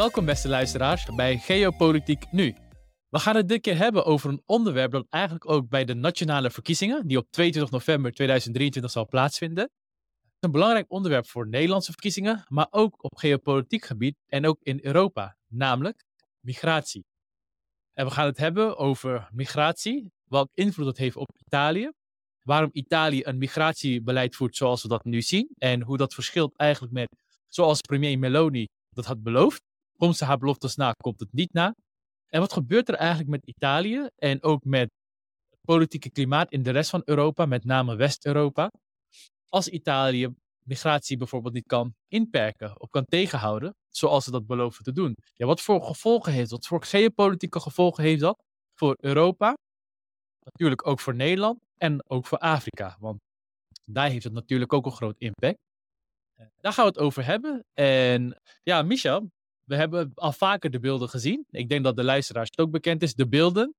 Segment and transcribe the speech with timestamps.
[0.00, 2.54] Welkom beste luisteraars bij Geopolitiek Nu.
[3.08, 6.50] We gaan het dit keer hebben over een onderwerp dat eigenlijk ook bij de nationale
[6.50, 9.64] verkiezingen, die op 22 november 2023 zal plaatsvinden.
[9.64, 9.72] Het
[10.22, 14.78] is een belangrijk onderwerp voor Nederlandse verkiezingen, maar ook op geopolitiek gebied en ook in
[14.82, 16.04] Europa, namelijk
[16.44, 17.04] migratie.
[17.92, 21.90] En we gaan het hebben over migratie, welk invloed dat heeft op Italië,
[22.42, 26.92] waarom Italië een migratiebeleid voert zoals we dat nu zien en hoe dat verschilt eigenlijk
[26.92, 27.08] met
[27.48, 29.68] zoals premier Meloni dat had beloofd.
[30.00, 31.74] Komt ze haar beloftes na, komt het niet na?
[32.26, 34.90] En wat gebeurt er eigenlijk met Italië en ook met
[35.50, 38.70] het politieke klimaat in de rest van Europa, met name West-Europa,
[39.48, 40.28] als Italië
[40.64, 45.16] migratie bijvoorbeeld niet kan inperken of kan tegenhouden, zoals ze dat beloven te doen?
[45.34, 46.58] Ja, wat voor gevolgen heeft dat?
[46.58, 48.42] Wat voor geopolitieke gevolgen heeft dat
[48.74, 49.56] voor Europa?
[50.44, 53.18] Natuurlijk ook voor Nederland en ook voor Afrika, want
[53.84, 55.58] daar heeft het natuurlijk ook een groot impact.
[56.56, 57.64] Daar gaan we het over hebben.
[57.72, 59.28] En ja, Michel,
[59.70, 61.46] we hebben al vaker de beelden gezien.
[61.50, 63.14] Ik denk dat de luisteraars het ook bekend is.
[63.14, 63.74] De beelden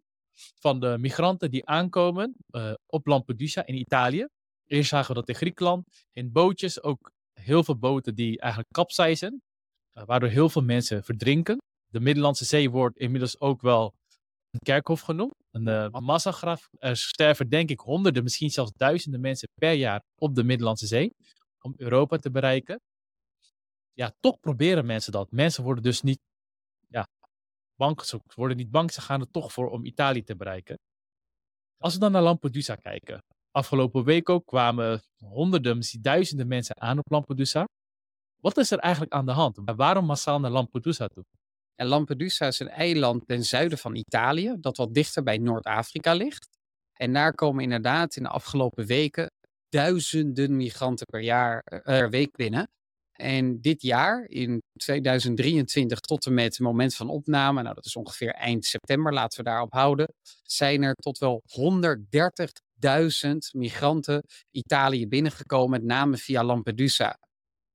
[0.60, 4.28] van de migranten die aankomen uh, op Lampedusa in Italië.
[4.66, 5.88] Eerst zagen we dat in Griekenland.
[6.14, 9.42] In bootjes ook heel veel boten die eigenlijk kapseizen.
[9.94, 11.58] Uh, waardoor heel veel mensen verdrinken.
[11.88, 13.94] De Middellandse Zee wordt inmiddels ook wel
[14.50, 15.34] een kerkhof genoemd.
[15.52, 16.68] Een uh, massagraf.
[16.78, 21.14] Er sterven denk ik honderden, misschien zelfs duizenden mensen per jaar op de Middellandse Zee.
[21.62, 22.82] Om Europa te bereiken
[23.94, 25.32] ja, toch proberen mensen dat.
[25.32, 26.20] Mensen worden dus niet
[26.88, 27.08] ja,
[27.76, 30.80] bang, ze worden niet bang, ze gaan er toch voor om Italië te bereiken.
[31.78, 33.24] Als we dan naar Lampedusa kijken.
[33.52, 37.68] Afgelopen week ook kwamen honderden, misschien duizenden mensen aan op Lampedusa.
[38.42, 39.58] Wat is er eigenlijk aan de hand?
[39.66, 41.26] Waarom massaal naar Lampedusa toe?
[41.76, 46.48] En Lampedusa is een eiland ten zuiden van Italië, dat wat dichter bij Noord-Afrika ligt.
[46.94, 49.32] En daar komen inderdaad in de afgelopen weken
[49.70, 52.70] duizenden migranten per jaar eh, per week binnen.
[53.22, 57.96] En dit jaar, in 2023 tot en met het moment van opname, nou dat is
[57.96, 65.70] ongeveer eind september, laten we daarop houden, zijn er tot wel 130.000 migranten Italië binnengekomen,
[65.70, 67.18] met name via Lampedusa.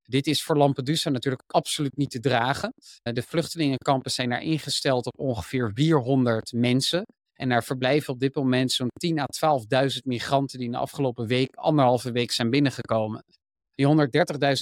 [0.03, 2.73] Dit is voor Lampedusa natuurlijk absoluut niet te dragen.
[3.01, 7.03] Eh, de vluchtelingenkampen zijn daar ingesteld op ongeveer 400 mensen.
[7.33, 11.27] En daar verblijven op dit moment zo'n 10.000 à 12.000 migranten die in de afgelopen
[11.27, 13.23] week, anderhalve week zijn binnengekomen.
[13.77, 13.87] Die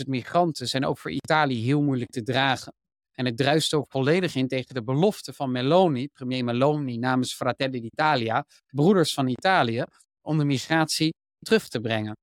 [0.04, 2.74] 130.000 migranten zijn ook voor Italië heel moeilijk te dragen.
[3.12, 7.80] En het druist ook volledig in tegen de belofte van Meloni, premier Meloni namens Fratelli
[7.80, 9.84] d'Italia, broeders van Italië,
[10.22, 12.18] om de migratie terug te brengen.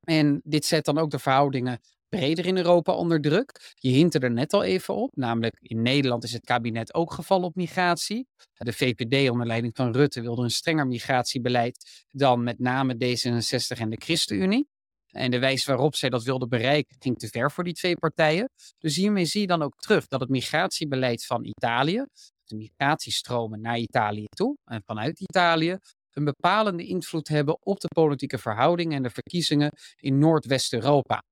[0.00, 3.74] En dit zet dan ook de verhoudingen breder in Europa onder druk.
[3.74, 7.46] Je hintte er net al even op, namelijk in Nederland is het kabinet ook gevallen
[7.46, 8.26] op migratie.
[8.56, 13.90] De VPD onder leiding van Rutte wilde een strenger migratiebeleid dan met name D66 en
[13.90, 14.68] de ChristenUnie.
[15.08, 18.50] En de wijze waarop zij dat wilden bereiken ging te ver voor die twee partijen.
[18.78, 22.04] Dus hiermee zie je dan ook terug dat het migratiebeleid van Italië,
[22.44, 25.76] de migratiestromen naar Italië toe en vanuit Italië,
[26.12, 31.22] een bepalende invloed hebben op de politieke verhoudingen en de verkiezingen in Noordwest-Europa.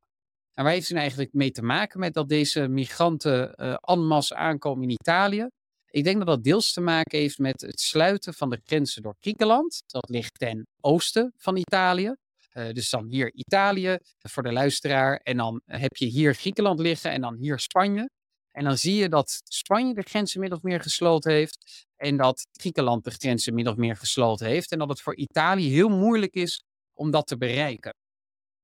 [0.54, 4.06] En waar heeft het nou eigenlijk mee te maken met dat deze migranten uh, en
[4.06, 5.48] masse aankomen in Italië?
[5.90, 9.14] Ik denk dat dat deels te maken heeft met het sluiten van de grenzen door
[9.20, 9.82] Griekenland.
[9.86, 12.14] Dat ligt ten oosten van Italië.
[12.56, 15.16] Uh, dus dan hier Italië voor de luisteraar.
[15.16, 18.10] En dan heb je hier Griekenland liggen en dan hier Spanje.
[18.50, 21.86] En dan zie je dat Spanje de grenzen min of meer gesloten heeft.
[21.96, 24.72] En dat Griekenland de grenzen min of meer gesloten heeft.
[24.72, 26.62] En dat het voor Italië heel moeilijk is
[26.94, 27.94] om dat te bereiken.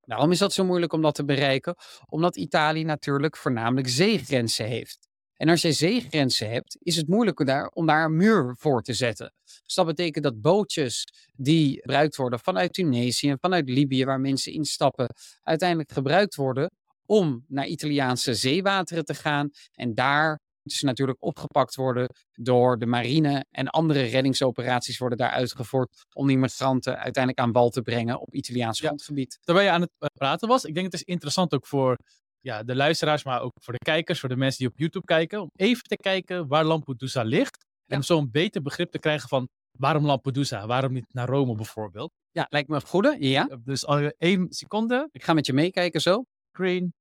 [0.01, 1.75] Waarom is dat zo moeilijk om dat te bereiken?
[2.07, 5.09] Omdat Italië natuurlijk voornamelijk zeegrenzen heeft.
[5.37, 8.93] En als je zeegrenzen hebt, is het moeilijk daar, om daar een muur voor te
[8.93, 9.33] zetten.
[9.65, 11.07] Dus dat betekent dat bootjes
[11.37, 16.71] die gebruikt worden vanuit Tunesië en vanuit Libië, waar mensen instappen, uiteindelijk gebruikt worden
[17.07, 23.45] om naar Italiaanse zeewateren te gaan en daar dus natuurlijk opgepakt worden door de marine
[23.51, 28.35] en andere reddingsoperaties worden daar uitgevoerd om die migranten uiteindelijk aan wal te brengen op
[28.35, 29.39] Italiaans grondgebied.
[29.43, 31.99] Terwijl je aan het praten was, ik denk het is interessant ook voor
[32.43, 35.41] ja, de luisteraars, maar ook voor de kijkers, voor de mensen die op YouTube kijken,
[35.41, 37.65] om even te kijken waar Lampedusa ligt.
[37.87, 39.49] En om zo een beter begrip te krijgen van
[39.79, 42.11] waarom Lampedusa, waarom niet naar Rome bijvoorbeeld.
[42.31, 43.17] Ja, lijkt me een goede.
[43.19, 43.59] Ja.
[43.65, 45.09] Dus al één seconde.
[45.13, 46.25] Ik ga met je meekijken zo.
[46.57, 46.95] Green.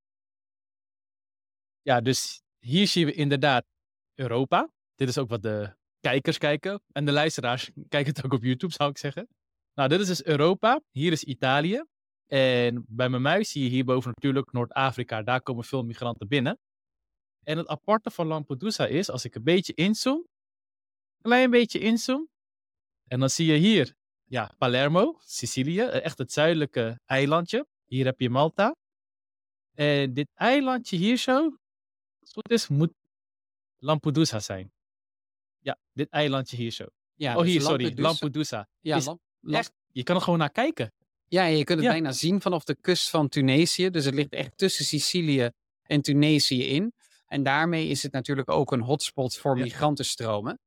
[1.82, 3.66] Ja, dus hier zien we inderdaad
[4.16, 4.70] Europa.
[4.96, 6.82] Dit is ook wat de kijkers kijken.
[6.92, 9.28] En de luisteraars kijken het ook op YouTube, zou ik zeggen.
[9.74, 10.82] Nou, dit is dus Europa.
[10.92, 11.84] Hier is Italië.
[12.32, 15.22] En bij mijn muis zie je hierboven natuurlijk Noord-Afrika.
[15.22, 16.60] Daar komen veel migranten binnen.
[17.44, 22.30] En het aparte van Lampedusa is, als ik een beetje inzoom, een klein beetje inzoom,
[23.08, 27.66] en dan zie je hier, ja, Palermo, Sicilië, eh, echt het zuidelijke eilandje.
[27.86, 28.76] Hier heb je Malta.
[29.76, 31.54] En dit eilandje hier zo, als
[32.20, 32.94] het goed is, moet
[33.78, 34.72] Lampedusa zijn.
[35.60, 36.86] Ja, dit eilandje hier zo.
[37.14, 38.00] Ja, oh, dus hier, sorry.
[38.00, 38.68] Lampedusa-.
[38.80, 40.94] Ja, is Lam- Lam- Echt, je kan er gewoon naar kijken.
[41.32, 41.94] Ja, je kunt het Ja.
[41.94, 43.90] bijna zien vanaf de kust van Tunesië.
[43.90, 45.50] Dus het ligt echt tussen Sicilië
[45.84, 46.94] en Tunesië in.
[47.28, 49.64] En daarmee is het natuurlijk ook een hotspot voor Ja.
[49.64, 50.60] migrantenstromen.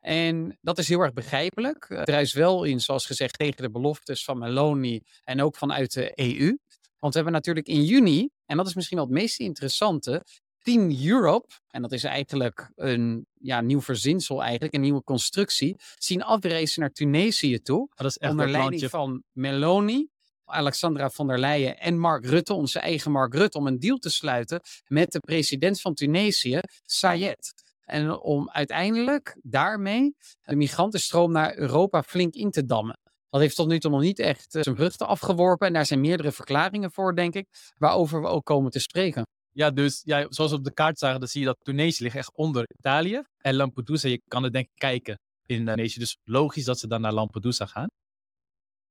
[0.00, 1.86] En dat is heel erg begrijpelijk.
[1.88, 6.12] Het druist wel in, zoals gezegd, tegen de beloftes van Meloni en ook vanuit de
[6.14, 6.56] EU.
[6.98, 10.24] Want we hebben natuurlijk in juni, en dat is misschien wel het meest interessante,
[10.58, 16.22] Team Europe, en dat is eigenlijk een ja, nieuw verzinsel eigenlijk, een nieuwe constructie, zien
[16.22, 20.08] afreizen naar Tunesië toe Dat is echt onder leiding van Meloni,
[20.52, 24.10] Alexandra van der Leyen en Mark Rutte, onze eigen Mark Rutte, om een deal te
[24.10, 27.52] sluiten met de president van Tunesië, Sayed.
[27.84, 32.98] En om uiteindelijk daarmee de migrantenstroom naar Europa flink in te dammen.
[33.30, 35.66] Dat heeft tot nu toe nog niet echt eh, zijn vruchten afgeworpen.
[35.66, 37.46] En daar zijn meerdere verklaringen voor, denk ik,
[37.78, 39.26] waarover we ook komen te spreken.
[39.52, 42.16] Ja, dus ja, zoals we op de kaart zagen, dan zie je dat Tunesië ligt
[42.16, 43.22] echt onder Italië.
[43.38, 45.98] En Lampedusa, je kan het denk ik kijken in Tunesië.
[45.98, 47.86] Dus logisch dat ze dan naar Lampedusa gaan.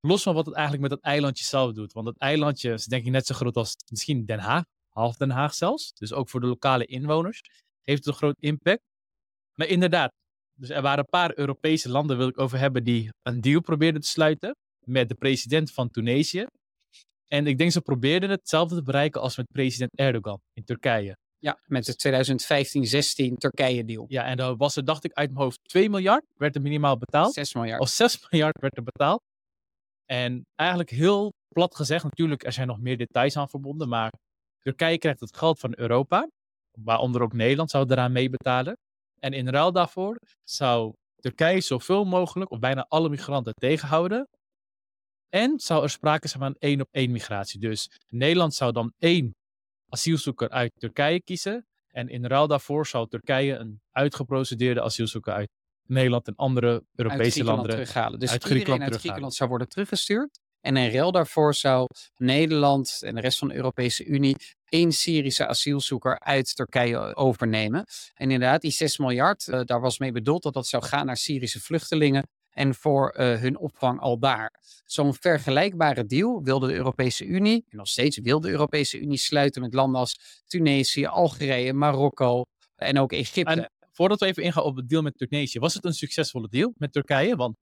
[0.01, 1.93] Los van wat het eigenlijk met dat eilandje zelf doet.
[1.93, 4.63] Want dat eilandje is denk ik net zo groot als misschien Den Haag.
[4.89, 5.93] Half Den Haag zelfs.
[5.93, 7.41] Dus ook voor de lokale inwoners
[7.81, 8.81] heeft het een groot impact.
[9.55, 10.11] Maar inderdaad,
[10.53, 14.01] dus er waren een paar Europese landen, wil ik over hebben, die een deal probeerden
[14.01, 14.55] te sluiten
[14.85, 16.45] met de president van Tunesië.
[17.27, 21.17] En ik denk ze probeerden hetzelfde te bereiken als met president Erdogan in Turkije.
[21.37, 24.05] Ja, met de 2015-16 Turkije-deal.
[24.07, 26.97] Ja, en dan was er, dacht ik, uit mijn hoofd 2 miljard werd er minimaal
[26.97, 27.33] betaald.
[27.33, 27.81] 6 miljard.
[27.81, 29.21] Of 6 miljard werd er betaald.
[30.11, 34.11] En eigenlijk heel plat gezegd, natuurlijk, er zijn nog meer details aan verbonden, maar
[34.59, 36.29] Turkije krijgt het geld van Europa,
[36.71, 38.77] waaronder ook Nederland zou eraan meebetalen.
[39.19, 44.27] En in ruil daarvoor zou Turkije zoveel mogelijk, of bijna alle migranten tegenhouden.
[45.29, 47.59] En zou er sprake zijn van één op één migratie.
[47.59, 49.35] Dus Nederland zou dan één
[49.89, 51.65] asielzoeker uit Turkije kiezen.
[51.87, 55.49] En in ruil daarvoor zou Turkije een uitgeprocedeerde asielzoeker uit
[55.91, 57.69] Nederland en andere Europese landen.
[57.69, 58.19] terughalen.
[58.19, 58.99] Dus uit iedereen Griekenland uit terughalen.
[58.99, 60.39] Griekenland zou worden teruggestuurd.
[60.61, 64.35] En in ruil daarvoor zou Nederland en de rest van de Europese Unie
[64.65, 67.85] één Syrische asielzoeker uit Turkije overnemen.
[68.13, 71.17] En inderdaad, die 6 miljard, eh, daar was mee bedoeld dat dat zou gaan naar
[71.17, 74.59] Syrische vluchtelingen en voor eh, hun opvang al daar.
[74.85, 79.61] Zo'n vergelijkbare deal wilde de Europese Unie, en nog steeds wil de Europese Unie sluiten
[79.61, 82.43] met landen als Tunesië, Algerije, Marokko
[82.75, 83.51] en ook Egypte.
[83.51, 86.73] En voordat we even ingaan op het deal met Tunesië, was het een succesvolle deal
[86.77, 87.35] met Turkije?
[87.35, 87.57] Want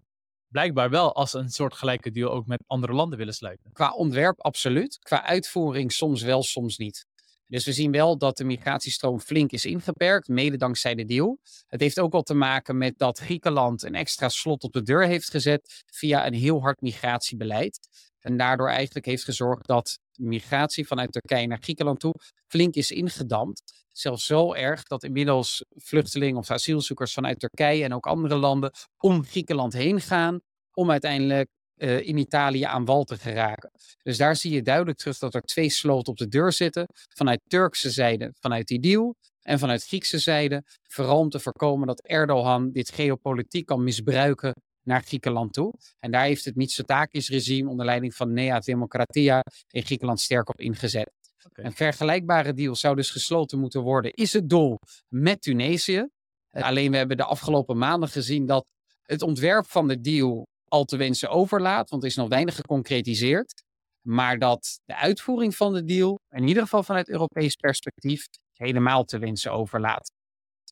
[0.48, 3.72] blijkbaar wel als een soort gelijke deal ook met andere landen willen sluiten.
[3.72, 5.00] Qua ontwerp absoluut.
[5.00, 7.08] Qua uitvoering soms wel, soms niet.
[7.50, 11.40] Dus we zien wel dat de migratiestroom flink is ingeperkt, mede dankzij de deal.
[11.68, 15.06] Het heeft ook wel te maken met dat Griekenland een extra slot op de deur
[15.06, 17.80] heeft gezet via een heel hard migratiebeleid.
[18.20, 22.14] En daardoor eigenlijk heeft gezorgd dat migratie vanuit Turkije naar Griekenland toe
[22.48, 23.86] flink is ingedampt.
[23.92, 29.24] Zelfs zo erg dat inmiddels vluchtelingen of asielzoekers vanuit Turkije en ook andere landen om
[29.24, 30.40] Griekenland heen gaan.
[30.74, 33.72] Om uiteindelijk eh, in Italië aan wal te geraken.
[34.04, 36.86] Dus daar zie je duidelijk terug dat er twee sloten op de deur zitten.
[37.16, 39.16] Vanuit Turkse zijde, vanuit die deal.
[39.42, 44.54] En vanuit Griekse zijde, vooral om te voorkomen dat Erdogan dit geopolitiek kan misbruiken
[44.90, 45.74] naar Griekenland toe.
[46.00, 51.12] En daar heeft het Mitsotakis-regime onder leiding van Nea Democratia in Griekenland sterk op ingezet.
[51.54, 56.08] Een vergelijkbare deal zou dus gesloten moeten worden, is het doel met Tunesië.
[56.50, 58.66] Eh, Alleen we hebben de afgelopen maanden gezien dat
[59.02, 63.64] het ontwerp van de deal al te wensen overlaat, want er is nog weinig geconcretiseerd.
[64.02, 69.20] Maar dat de uitvoering van de deal, in ieder geval vanuit Europees perspectief, helemaal te
[69.20, 70.12] wensen overlaat.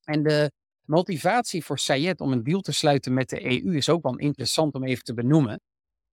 [0.04, 0.52] En de
[0.88, 4.74] motivatie voor Sayed om een deal te sluiten met de EU is ook wel interessant
[4.74, 5.62] om even te benoemen.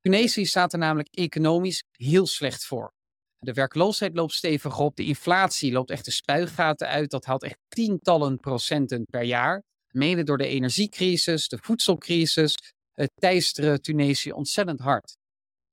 [0.00, 2.93] Tunesië staat er namelijk economisch heel slecht voor.
[3.38, 7.11] De werkloosheid loopt stevig op, de inflatie loopt echt de spuigaten uit.
[7.11, 9.62] Dat haalt echt tientallen procenten per jaar.
[9.90, 12.54] Mede door de energiecrisis, de voedselcrisis,
[12.93, 15.16] het teisteren Tunesië ontzettend hard.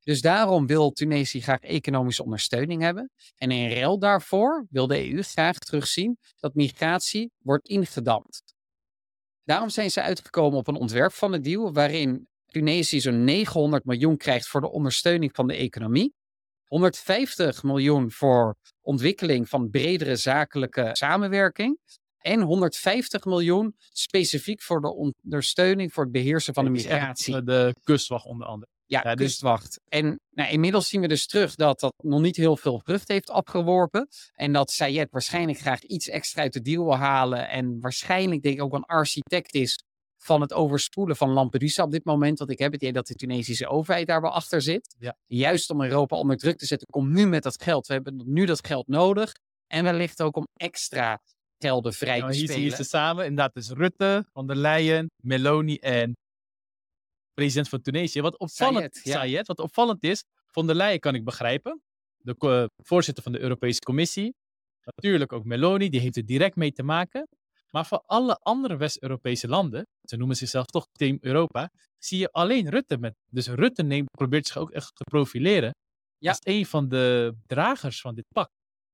[0.04, 3.12] Dus daarom wil Tunesië graag economische ondersteuning hebben.
[3.36, 8.44] En in ruil daarvoor wil de EU graag terugzien dat migratie wordt ingedampt.
[9.44, 14.18] Daarom zijn ze uitgekomen op een ontwerp van de deal waarin Tunesië zo'n 900 miljoen
[14.18, 16.14] krijgt voor de ondersteuning van de economie.
[16.68, 21.78] 150 miljoen voor ontwikkeling van bredere zakelijke samenwerking.
[22.18, 27.44] En 150 miljoen specifiek voor de ondersteuning voor het beheersen van de Het migratie.
[27.44, 28.72] De kustwacht onder andere.
[28.92, 29.80] Ja, Ja, dus- kustwacht.
[29.88, 33.30] En nou, inmiddels zien we dus terug dat dat nog niet heel veel vrucht heeft
[33.30, 34.08] afgeworpen.
[34.34, 37.50] En dat Sayed waarschijnlijk graag iets extra uit de deal wil halen.
[37.50, 39.84] En waarschijnlijk denk ik ook een architect is
[40.18, 42.40] van het overspoelen van Lampedusa op dit moment.
[42.40, 44.96] Want ik heb het idee dat de Tunesische overheid daar wel achter zit.
[45.00, 45.18] Ja.
[45.26, 46.88] Juist om Europa onder druk te zetten.
[46.88, 47.88] Kom nu met dat geld.
[47.88, 49.32] We hebben nu dat geld nodig.
[49.68, 51.20] En wellicht ook om extra
[51.58, 52.86] gelden vrij Ja, maar te hier zie je spelen.
[52.86, 53.26] ze samen.
[53.26, 56.16] Inderdaad, dus Rutte, Van der Leyen, Meloni en
[57.34, 58.22] president van Tunesië.
[58.22, 59.14] Wat opvallend, Sayed, ja.
[59.14, 61.82] Sayed, wat opvallend is, Van der Leyen kan ik begrijpen.
[62.18, 64.34] De voorzitter van de Europese Commissie.
[64.84, 67.28] Natuurlijk ook Meloni, die heeft er direct mee te maken.
[67.70, 72.70] Maar voor alle andere West-Europese landen, ze noemen zichzelf toch Team Europa, zie je alleen
[72.70, 73.14] Rutte met.
[73.30, 75.76] Dus Rutte neemt, probeert zich ook echt te profileren
[76.18, 76.30] Ja.
[76.30, 78.50] als een van de dragers van dit pak.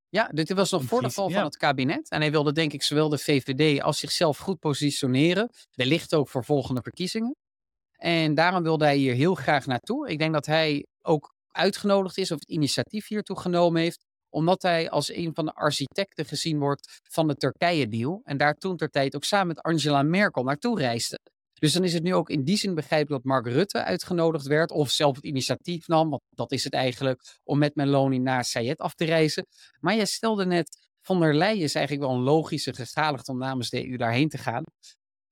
[0.10, 2.10] Ja, dit was nog voor de val van het kabinet.
[2.10, 5.50] En hij wilde denk ik zowel de VVD als zichzelf goed positioneren.
[5.72, 7.36] Wellicht ook voor volgende verkiezingen.
[7.98, 10.10] En daarom wilde hij hier heel graag naartoe.
[10.10, 14.06] Ik denk dat hij ook uitgenodigd is of het initiatief hiertoe genomen heeft.
[14.30, 18.22] Omdat hij als een van de architecten gezien wordt van de Turkije-deal.
[18.24, 21.20] En daar toen ter tijd ook samen met Angela Merkel naartoe reisde.
[21.60, 24.72] Dus dan is het nu ook in die zin begrijpelijk dat Mark Rutte uitgenodigd werd.
[24.72, 27.22] Of zelf het initiatief nam, want dat is het eigenlijk.
[27.44, 29.46] Om met Meloni naar Sayed af te reizen.
[29.80, 33.70] Maar jij stelde net, Van der Leyen is eigenlijk wel een logische gegadigd om namens
[33.70, 34.64] de EU daarheen te gaan.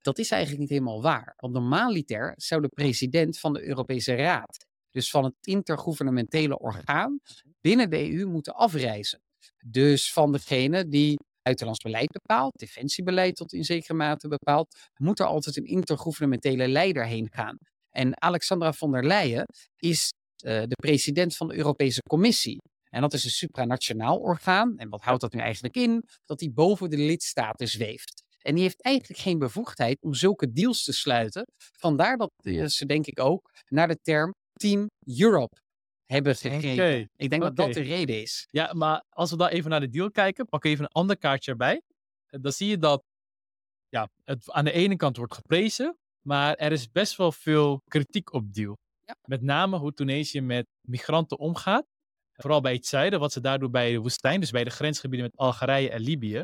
[0.05, 1.33] Dat is eigenlijk niet helemaal waar.
[1.37, 7.19] Want normaaliter zou de president van de Europese Raad, dus van het intergouvernementele orgaan,
[7.61, 9.21] binnen de EU moeten afreizen.
[9.65, 15.25] Dus van degene die buitenlands beleid bepaalt, defensiebeleid tot in zekere mate bepaalt, moet er
[15.25, 17.57] altijd een intergouvernementele leider heen gaan.
[17.89, 19.45] En Alexandra von der Leyen
[19.75, 22.57] is eh, de president van de Europese Commissie.
[22.89, 24.77] En dat is een supranationaal orgaan.
[24.77, 26.03] En wat houdt dat nu eigenlijk in?
[26.25, 28.24] Dat die boven de lidstaten zweeft.
[28.45, 31.45] En die heeft eigenlijk geen bevoegdheid om zulke deals te sluiten.
[31.57, 34.87] Vandaar dat eh, ze, denk ik, ook naar de term Team
[35.19, 35.57] Europe
[36.05, 36.71] hebben gegrepen.
[36.71, 37.07] Oké.
[37.15, 38.45] Ik denk dat dat de reden is.
[38.49, 41.51] Ja, maar als we dan even naar de deal kijken, pak even een ander kaartje
[41.51, 41.81] erbij.
[42.25, 43.03] Eh, Dan zie je dat
[43.89, 45.97] ja, het aan de ene kant wordt geprezen,
[46.27, 48.77] maar er is best wel veel kritiek op de deal.
[49.05, 49.15] Ja.
[49.27, 51.85] Met name hoe Tunesië met migranten omgaat.
[52.33, 55.29] Vooral bij het zuiden, wat ze daar doen bij de woestijn, dus bij de grensgebieden
[55.31, 56.43] met Algerije en Libië.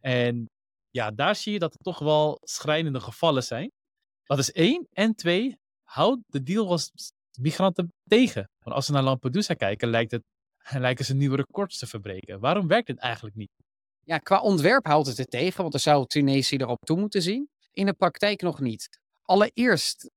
[0.00, 0.46] En
[0.90, 3.72] ja, daar zie je dat er toch wel schrijnende gevallen zijn.
[4.24, 4.86] Dat is één.
[4.92, 6.90] En twee, houdt de deal als
[7.38, 8.50] migranten tegen.
[8.58, 10.22] Want als we naar Lampedusa kijken, lijkt het,
[10.86, 12.40] lijken ze nieuwe records te verbreken.
[12.40, 13.50] Waarom werkt het eigenlijk niet?
[14.04, 17.48] Ja, qua ontwerp houdt het het tegen, want dan zou Tunesië erop toe moeten zien.
[17.72, 18.88] In de praktijk nog niet.
[19.22, 20.10] Allereerst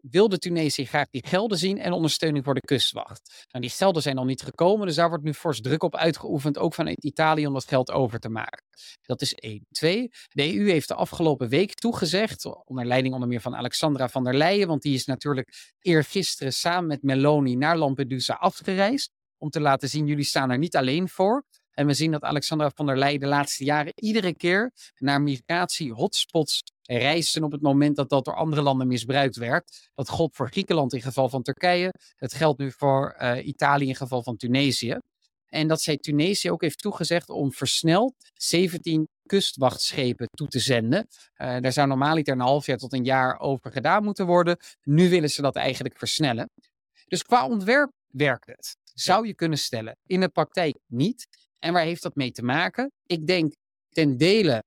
[0.00, 3.46] wilde Tunesië graag die gelden zien en ondersteuning voor de kustwacht.
[3.50, 6.58] Nou, die gelden zijn nog niet gekomen, dus daar wordt nu fors druk op uitgeoefend,
[6.58, 8.64] ook vanuit Italië, om dat geld over te maken.
[9.02, 9.66] Dat is één.
[9.70, 14.24] Twee, de EU heeft de afgelopen week toegezegd, onder leiding onder meer van Alexandra van
[14.24, 19.60] der Leyen, want die is natuurlijk eergisteren samen met Meloni naar Lampedusa afgereisd, om te
[19.60, 21.44] laten zien, jullie staan er niet alleen voor.
[21.70, 26.62] En we zien dat Alexandra van der Leyen de laatste jaren iedere keer naar migratie-hotspots
[26.96, 29.90] reisde op het moment dat dat door andere landen misbruikt werd.
[29.94, 31.92] Dat gold voor Griekenland in geval van Turkije.
[32.16, 34.98] Het geldt nu voor eh, Italië in geval van Tunesië.
[35.48, 41.06] En dat zij Tunesië ook heeft toegezegd om versneld 17 kustwachtschepen toe te zenden.
[41.34, 44.56] Eh, daar zou normaaliter een half jaar tot een jaar over gedaan moeten worden.
[44.82, 46.50] Nu willen ze dat eigenlijk versnellen.
[47.06, 48.76] Dus qua ontwerp werkt het.
[48.94, 49.96] Zou je kunnen stellen.
[50.06, 51.26] In de praktijk niet.
[51.58, 52.92] En waar heeft dat mee te maken?
[53.06, 53.52] Ik denk
[53.88, 54.62] ten dele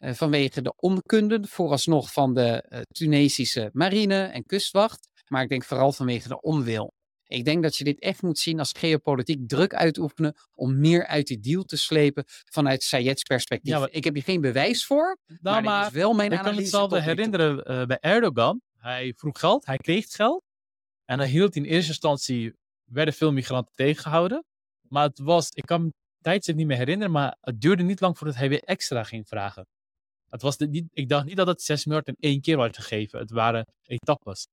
[0.00, 5.08] vanwege de onkunde, vooralsnog van de eh, Tunesische marine en kustwacht.
[5.26, 6.94] Maar ik denk vooral vanwege de onwil.
[7.28, 11.26] Ik denk dat je dit echt moet zien als geopolitiek druk uitoefenen om meer uit
[11.26, 13.72] die deal te slepen vanuit Sayed's perspectief.
[13.72, 16.62] Ja, maar- Ik heb hier geen bewijs voor, Nou, maar, wel mijn ik kan analyse.
[16.62, 17.24] hetzelfde tot nu toe.
[17.24, 18.60] herinneren eh, bij Erdogan.
[18.76, 20.42] Hij vroeg geld, hij kreeg geld.
[21.04, 22.52] En dan hield in eerste instantie,
[22.84, 24.44] werden veel migranten tegengehouden.
[24.88, 28.00] Maar het was, ik kan me het tijdstip niet meer herinneren, maar het duurde niet
[28.00, 29.66] lang voordat hij weer extra ging vragen.
[30.28, 33.18] Het was niet, ik dacht niet dat het 6 miljard in één keer werd gegeven.
[33.18, 34.46] Het waren etappes.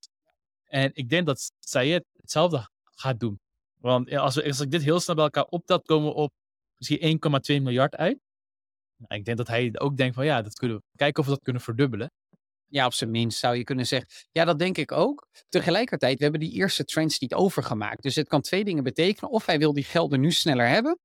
[0.64, 3.40] En ik denk dat Sayed hetzelfde gaat doen.
[3.80, 6.32] Want als, we, als ik dit heel snel bij elkaar optel, komen we op
[6.78, 7.20] misschien
[7.58, 8.20] 1,2 miljard uit.
[8.98, 11.34] Nou, ik denk dat hij ook denkt van ja, dat kunnen we kijken of we
[11.34, 12.12] dat kunnen verdubbelen.
[12.68, 14.10] Ja, op zijn minst zou je kunnen zeggen.
[14.32, 15.28] Ja, dat denk ik ook.
[15.50, 18.04] Tegelijkertijd, we hebben die eerste trends niet overgemaakt.
[18.04, 19.30] Dus het kan twee dingen betekenen.
[19.32, 21.00] Of hij wil die gelden nu sneller hebben,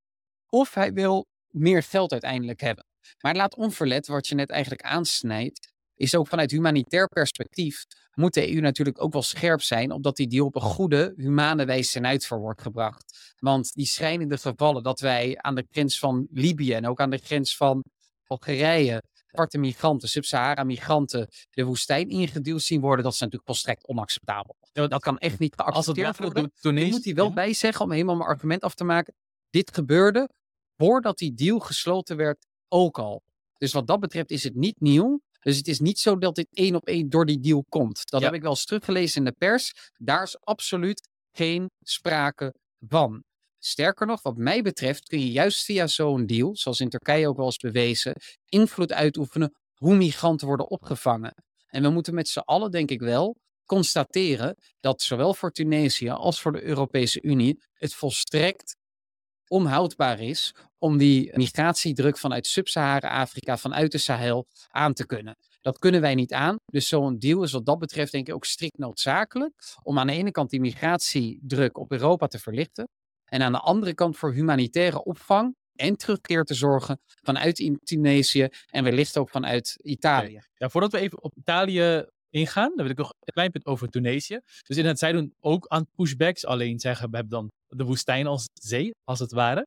[0.49, 2.88] of hij wil meer geld uiteindelijk hebben.
[3.21, 7.85] Maar laat onverlet, wat je net eigenlijk aansnijdt, is ook vanuit humanitair perspectief
[8.19, 11.13] moet de EU natuurlijk ook wel scherp zijn op dat die deal op een goede,
[11.17, 13.35] humane wijze ten uitvoer wordt gebracht.
[13.39, 17.19] Want die schrijnende gevallen dat wij aan de grens van Libië en ook aan de
[17.19, 17.85] grens van
[18.27, 24.57] Algerije zwarte migranten, Sub-Sahara-migranten de woestijn ingeduwd zien worden, dat is natuurlijk volstrekt onacceptabel.
[24.73, 26.85] Dat kan echt niet Als het geaccepteerd worden.
[26.85, 27.35] Ik moet hier wel ja.
[27.35, 29.15] bij zeggen, om helemaal mijn argument af te maken.
[29.51, 30.29] Dit gebeurde
[30.77, 33.23] voordat die deal gesloten werd ook al.
[33.59, 35.21] Dus wat dat betreft is het niet nieuw.
[35.41, 38.11] Dus het is niet zo dat dit één op één door die deal komt.
[38.11, 38.27] Dat Ja.
[38.27, 39.91] heb ik wel eens teruggelezen in de pers.
[39.97, 42.55] Daar is absoluut geen sprake
[42.89, 43.23] van.
[43.59, 47.37] Sterker nog, wat mij betreft kun je juist via zo'n deal, zoals in Turkije ook
[47.37, 48.15] wel eens bewezen,
[48.49, 51.35] invloed uitoefenen hoe migranten worden opgevangen.
[51.67, 56.41] En we moeten met z'n allen, denk ik wel, constateren dat zowel voor Tunesië als
[56.41, 58.77] voor de Europese Unie het volstrekt
[59.49, 65.37] onhoudbaar is om die migratiedruk vanuit Sub-Sahara-Afrika, vanuit de Sahel, aan te kunnen.
[65.61, 66.57] Dat kunnen wij niet aan.
[66.67, 69.53] Dus zo'n deal is wat dat betreft denk ik ook strikt noodzakelijk
[69.83, 72.89] om aan de ene kant die migratiedruk op Europa te verlichten
[73.25, 78.85] en aan de andere kant voor humanitaire opvang en terugkeer te zorgen vanuit Tunesië en
[78.85, 80.41] wellicht ook vanuit Italië.
[80.55, 83.89] Ja, voordat we even op Italië ingaan, dan wil ik nog een klein punt over
[83.89, 84.41] Tunesië.
[84.45, 88.49] Dus inderdaad, zij doen ook aan pushbacks, alleen zeggen we hebben dan de woestijn als
[88.53, 89.67] zee, als het ware.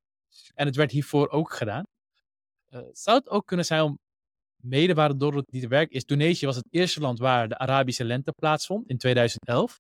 [0.54, 1.84] En het werd hiervoor ook gedaan.
[2.70, 4.00] Uh, zou het ook kunnen zijn om,
[4.64, 8.32] mede waardoor het niet werkt, is Tunesië was het eerste land waar de Arabische lente
[8.32, 9.80] plaatsvond in 2011.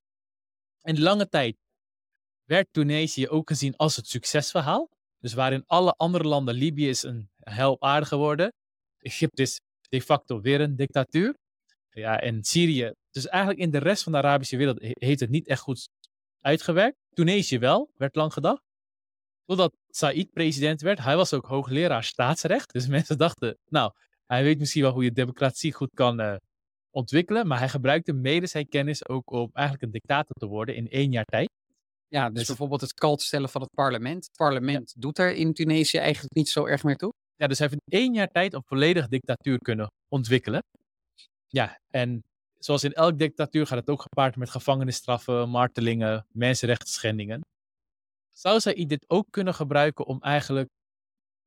[0.81, 1.55] En lange tijd
[2.43, 4.89] werd Tunesië ook gezien als het succesverhaal.
[5.19, 8.53] Dus waarin alle andere landen, Libië is een hel aardig geworden.
[8.97, 9.59] Egypte is
[9.89, 11.33] de facto weer een dictatuur.
[11.89, 12.91] Ja, en Syrië.
[13.11, 15.89] Dus eigenlijk in de rest van de Arabische wereld heeft het niet echt goed
[16.41, 16.97] uitgewerkt.
[17.13, 18.61] Tunesië wel, werd lang gedacht.
[19.45, 20.99] Totdat Said president werd.
[20.99, 22.73] Hij was ook hoogleraar staatsrecht.
[22.73, 23.91] Dus mensen dachten, nou,
[24.25, 26.35] hij weet misschien wel hoe je democratie goed kan uh,
[26.89, 27.47] ontwikkelen.
[27.47, 31.11] Maar hij gebruikte mede zijn kennis ook om eigenlijk een dictator te worden in één
[31.11, 31.49] jaar tijd.
[32.07, 34.25] Ja, dus, dus bijvoorbeeld het kalt stellen van het parlement.
[34.25, 37.13] Het parlement doet er in Tunesië eigenlijk niet zo erg meer toe.
[37.35, 40.63] Ja, dus hij heeft in één jaar tijd een volledige dictatuur kunnen ontwikkelen.
[41.47, 42.23] Ja, en
[42.63, 47.41] zoals in elk dictatuur gaat het ook gepaard met gevangenisstraffen, martelingen, mensenrechten schendingen.
[48.31, 50.69] Zou zij dit ook kunnen gebruiken om eigenlijk,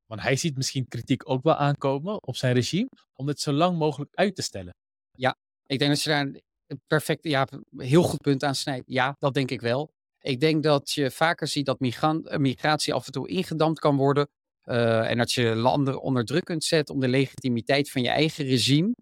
[0.05, 3.77] want hij ziet misschien kritiek ook wel aankomen op zijn regime, om dit zo lang
[3.77, 4.73] mogelijk uit te stellen?
[5.11, 6.25] Ja, ik denk dat je daar
[6.67, 8.83] een perfect, ja, heel goed punt aan snijdt.
[8.87, 9.89] Ja, dat denk ik wel.
[10.19, 14.27] Ik denk dat je vaker ziet dat migrant, migratie af en toe ingedampt kan worden.
[14.65, 18.45] Uh, en dat je landen onder druk kunt zetten om de legitimiteit van je eigen
[18.45, 18.93] regime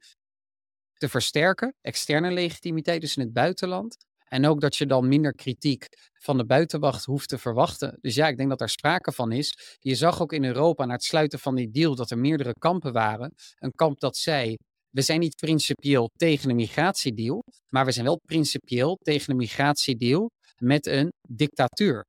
[1.04, 1.76] te versterken.
[1.82, 3.98] Externe legitimiteit, dus in het buitenland.
[4.28, 7.98] En ook dat je dan minder kritiek van de buitenwacht hoeft te verwachten.
[8.02, 9.78] Dus ja, ik denk dat daar sprake van is.
[9.80, 12.94] Je zag ook in Europa na het sluiten van die deal dat er meerdere kampen
[12.94, 13.34] waren.
[13.60, 14.56] Een kamp dat zei,
[14.90, 20.30] we zijn niet principieel tegen een migratiedeal, maar we zijn wel principieel tegen een migratiedeal
[20.58, 22.06] met een dictatuur.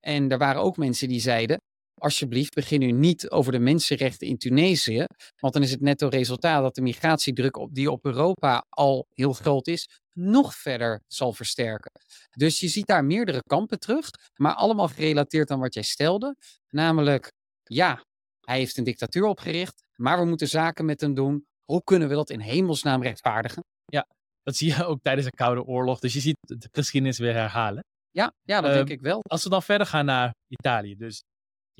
[0.00, 1.56] En er waren ook mensen die zeiden,
[2.00, 5.04] alsjeblieft begin nu niet over de mensenrechten in Tunesië,
[5.36, 9.32] want dan is het netto resultaat dat de migratiedruk op, die op Europa al heel
[9.32, 11.92] groot is, nog verder zal versterken.
[12.30, 16.36] Dus je ziet daar meerdere kampen terug, maar allemaal gerelateerd aan wat jij stelde,
[16.68, 17.32] namelijk
[17.62, 18.04] ja,
[18.40, 21.46] hij heeft een dictatuur opgericht, maar we moeten zaken met hem doen.
[21.64, 23.64] Hoe kunnen we dat in hemelsnaam rechtvaardigen?
[23.84, 24.06] Ja,
[24.42, 26.00] dat zie je ook tijdens de Koude Oorlog.
[26.00, 27.84] Dus je ziet de geschiedenis weer herhalen.
[28.10, 29.20] Ja, ja dat denk ehm, ik wel.
[29.22, 30.96] Als we dan verder gaan naar Italië.
[30.96, 31.22] Dus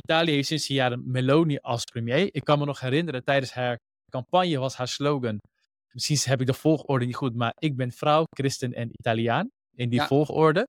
[0.02, 2.28] Italië heeft sinds de jaren Meloni als premier.
[2.34, 3.78] Ik kan me nog herinneren, tijdens haar
[4.10, 5.38] campagne was haar slogan.
[5.92, 9.48] Misschien heb ik de volgorde niet goed, maar ik ben vrouw, christen en Italiaan.
[9.74, 10.66] In die volgorde.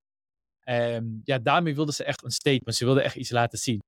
[0.63, 2.75] Um, ja, daarmee wilde ze echt een statement.
[2.75, 3.79] Ze wilde echt iets laten zien.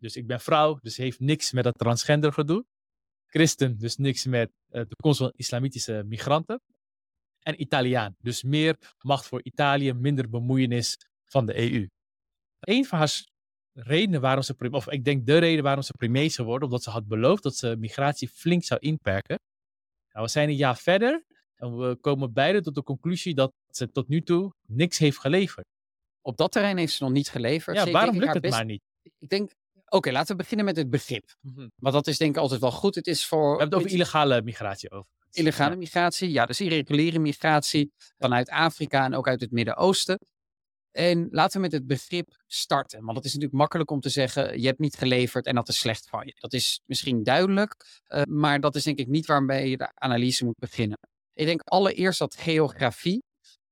[0.00, 2.64] Dus ik ben vrouw, dus heeft niks met dat transgender gedoe.
[3.26, 6.60] Christen, dus niks met uh, de komst van islamitische migranten.
[7.42, 11.86] En Italiaan, dus meer macht voor Italië, minder bemoeienis van de EU.
[12.60, 13.24] Een van haar
[13.82, 16.90] redenen waarom ze, of ik denk de reden waarom ze premier is geworden, omdat ze
[16.90, 19.38] had beloofd dat ze migratie flink zou inperken.
[20.12, 23.90] Nou, we zijn een jaar verder en we komen beide tot de conclusie dat ze
[23.90, 25.66] tot nu toe niks heeft geleverd.
[26.20, 27.76] Op dat terrein heeft ze nog niet geleverd.
[27.76, 28.82] Ja, waarom lukt het maar niet?
[29.18, 29.52] Ik denk,
[29.88, 31.36] oké, laten we beginnen met het begrip.
[31.40, 32.94] Mm Want dat is denk ik altijd wel goed.
[32.94, 33.52] Het is voor...
[33.52, 35.10] We hebben het over illegale migratie over.
[35.30, 40.18] Illegale migratie, ja, dus irreguliere migratie vanuit Afrika en ook uit het Midden-Oosten.
[40.98, 43.04] En laten we met het begrip starten.
[43.04, 45.78] Want het is natuurlijk makkelijk om te zeggen: je hebt niet geleverd en dat is
[45.78, 46.34] slecht van je.
[46.38, 50.44] Dat is misschien duidelijk, uh, maar dat is denk ik niet waarmee je de analyse
[50.44, 50.98] moet beginnen.
[51.34, 53.22] Ik denk allereerst dat geografie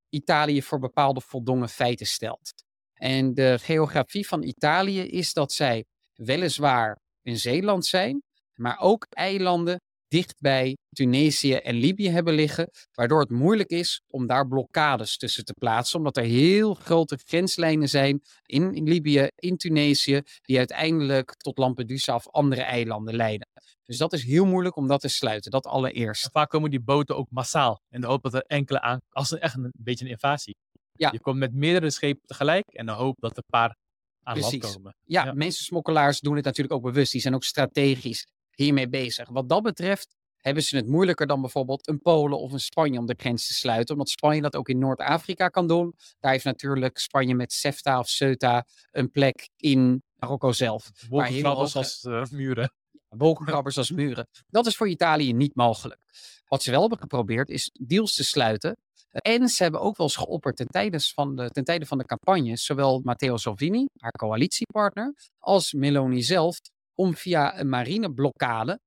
[0.09, 2.53] Italië voor bepaalde voldongen feiten stelt.
[2.95, 5.85] En de geografie van Italië is dat zij
[6.15, 8.23] weliswaar een zeeland zijn,
[8.55, 14.27] maar ook eilanden dicht bij Tunesië en Libië hebben liggen, waardoor het moeilijk is om
[14.27, 20.21] daar blokkades tussen te plaatsen, omdat er heel grote grenslijnen zijn in, Libië, in Tunesië,
[20.43, 23.49] die uiteindelijk tot Lampedusa of andere eilanden leiden.
[23.85, 26.29] Dus dat is heel moeilijk om dat te sluiten, dat allereerst.
[26.33, 29.39] vaak komen die boten ook massaal in de hoop dat er enkele aan, als een
[29.39, 30.57] echt een, beetje een invasie.
[30.93, 31.11] Ja.
[31.13, 33.77] Je komt met meerdere schepen tegelijk en de hoop dat er een paar
[34.23, 34.97] aan land komen.
[35.05, 37.13] Ja, ja, mensensmokkelaars doen het natuurlijk ook bewust.
[37.13, 39.29] Die zijn ook strategisch hiermee bezig.
[39.29, 43.07] Wat dat betreft hebben ze het moeilijker dan bijvoorbeeld een Polen of een Spanje om
[43.07, 43.95] de grens te sluiten.
[43.95, 45.95] Omdat Spanje dat ook in Noord-Afrika kan doen.
[46.21, 50.91] Daar heeft natuurlijk Spanje met CEFTA of CETA een plek in Marokko zelf.
[51.09, 52.73] Wolkenkrabbers als uh, muren.
[53.09, 54.29] Wolkenkrabbers als muren.
[54.49, 56.01] Dat is voor Italië niet mogelijk.
[56.47, 58.77] Wat ze wel hebben geprobeerd is deals te sluiten.
[59.11, 62.05] En ze hebben ook wel eens geopperd ten tijde van de, ten tijde van de
[62.05, 66.61] campagne, zowel Matteo Salvini, haar coalitiepartner, als Meloni zelf,
[66.97, 68.81] om via een marineblokkade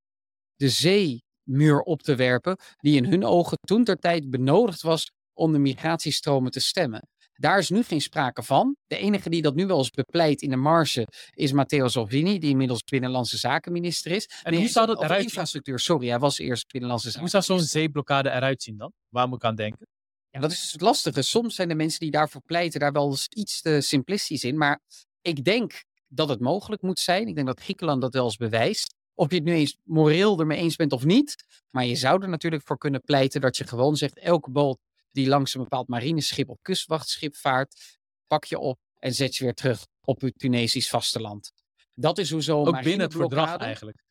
[0.55, 5.51] de zeemuur op te werpen, die in hun ogen toen ter tijd benodigd was om
[5.51, 7.07] de migratiestromen te stemmen.
[7.33, 8.75] Daar is nu geen sprake van.
[8.87, 12.49] De enige die dat nu wel eens bepleit in de marge is Matteo Salvini, die
[12.49, 14.29] inmiddels Binnenlandse Zakenminister is.
[14.43, 17.21] En hoe zou dat eruit Infrastructuur, sorry, hij was eerst Binnenlandse Zaken.
[17.21, 18.91] Hoe zou zo'n zeeblokkade eruit zien dan?
[19.09, 19.87] Waar moet ik aan denken?
[20.29, 21.21] Ja, dat is dus het lastige.
[21.21, 24.57] Soms zijn de mensen die daarvoor pleiten daar wel eens iets te simplistisch in.
[24.57, 24.79] Maar
[25.21, 27.27] ik denk dat het mogelijk moet zijn.
[27.27, 28.95] Ik denk dat Griekenland dat wel eens bewijst.
[29.13, 31.35] Of je het nu eens moreel ermee eens bent of niet.
[31.69, 34.79] Maar je zou er natuurlijk voor kunnen pleiten dat je gewoon zegt: elke boot
[35.11, 39.53] die langs een bepaald marineschip of kustwachtschip vaart, pak je op en zet je weer
[39.53, 41.51] terug op het Tunesisch vasteland.
[41.93, 44.03] Dat is hoe zo'n Ook binnen het verdrag eigenlijk.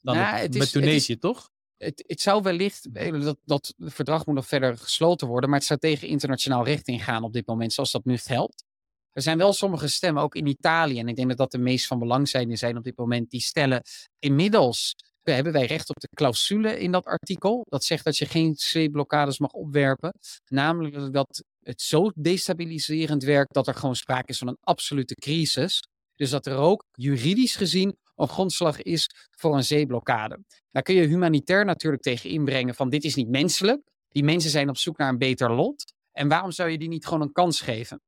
[0.00, 1.50] Dan nou, het, met Tunesië, toch?
[1.76, 5.68] Het, het, zou wellicht, eh, dat, dat verdrag moet nog verder gesloten worden, maar het
[5.68, 8.64] zou tegen internationaal recht ingaan op dit moment, zoals dat nu helpt.
[9.12, 11.86] Er zijn wel sommige stemmen, ook in Italië, en ik denk dat dat de meest
[11.86, 13.82] van belang zijn, zijn op dit moment, die stellen
[14.18, 17.66] inmiddels hebben wij recht op de clausule in dat artikel.
[17.68, 20.12] Dat zegt dat je geen zeeblokkades mag opwerpen.
[20.48, 25.82] Namelijk dat het zo destabiliserend werkt dat er gewoon sprake is van een absolute crisis.
[26.14, 30.44] Dus dat er ook juridisch gezien een grondslag is voor een zeeblokkade.
[30.70, 33.80] Daar kun je humanitair natuurlijk tegen inbrengen van dit is niet menselijk.
[34.08, 35.92] Die mensen zijn op zoek naar een beter lot.
[36.12, 38.00] En waarom zou je die niet gewoon een kans geven?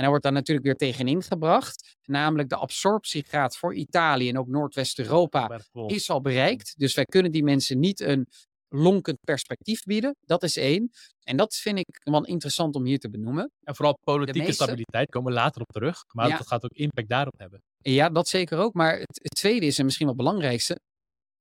[0.00, 1.96] En daar wordt dan natuurlijk weer tegen ingebracht.
[2.04, 6.78] Namelijk de absorptiegraad voor Italië en ook Noordwest-Europa is al bereikt.
[6.78, 8.26] Dus wij kunnen die mensen niet een
[8.68, 10.16] lonkend perspectief bieden.
[10.20, 10.90] Dat is één.
[11.22, 13.52] En dat vind ik wel interessant om hier te benoemen.
[13.62, 16.04] En vooral politieke stabiliteit komen we later op terug.
[16.12, 17.62] Maar dat gaat ook impact daarop hebben.
[17.78, 18.74] Ja, dat zeker ook.
[18.74, 20.80] Maar het, het tweede is, en misschien wel het belangrijkste.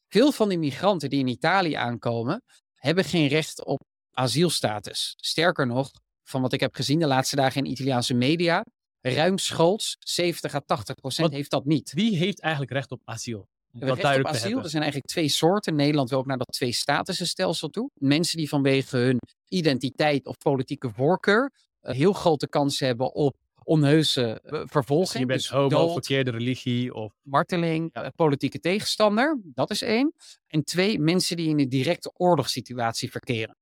[0.08, 2.44] Veel van die migranten die in Italië aankomen,
[2.74, 3.80] hebben geen recht op
[4.12, 5.14] asielstatus.
[5.18, 5.92] Sterker nog,
[6.30, 8.66] van wat ik heb gezien de laatste dagen in Italiaanse media,
[9.02, 11.92] ruimschoots, 70 à 80 procent heeft dat niet.
[11.94, 13.48] Wie heeft eigenlijk recht op asiel?
[13.72, 15.76] Wat recht op asiel, er zijn eigenlijk twee soorten.
[15.76, 17.90] Nederland wil ook naar dat twee statussen toe.
[17.94, 24.42] Mensen die vanwege hun identiteit of politieke voorkeur een heel grote kans hebben op onheuse
[24.42, 25.20] eh, vervolging.
[25.20, 27.14] Je bent dus homo, verkeerde religie of...
[27.22, 28.10] Marteling, ja.
[28.10, 30.14] politieke tegenstander, dat is één.
[30.48, 33.58] En twee, mensen die in een directe oorlogssituatie verkeren.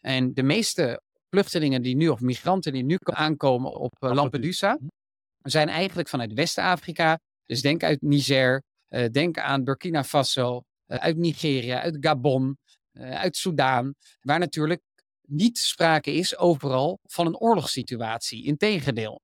[0.00, 4.88] En de meeste vluchtelingen die nu, of migranten die nu aankomen op uh, Lampedusa, mhm.
[5.42, 7.18] zijn eigenlijk vanuit West-Afrika.
[7.46, 12.56] Dus denk uit Niger, uh, denk aan Burkina Faso, uh, uit Nigeria, uit Gabon,
[12.94, 14.80] uit Soudaan, waar natuurlijk
[15.28, 18.44] niet sprake is overal van een oorlogssituatie.
[18.44, 19.20] Integendeel.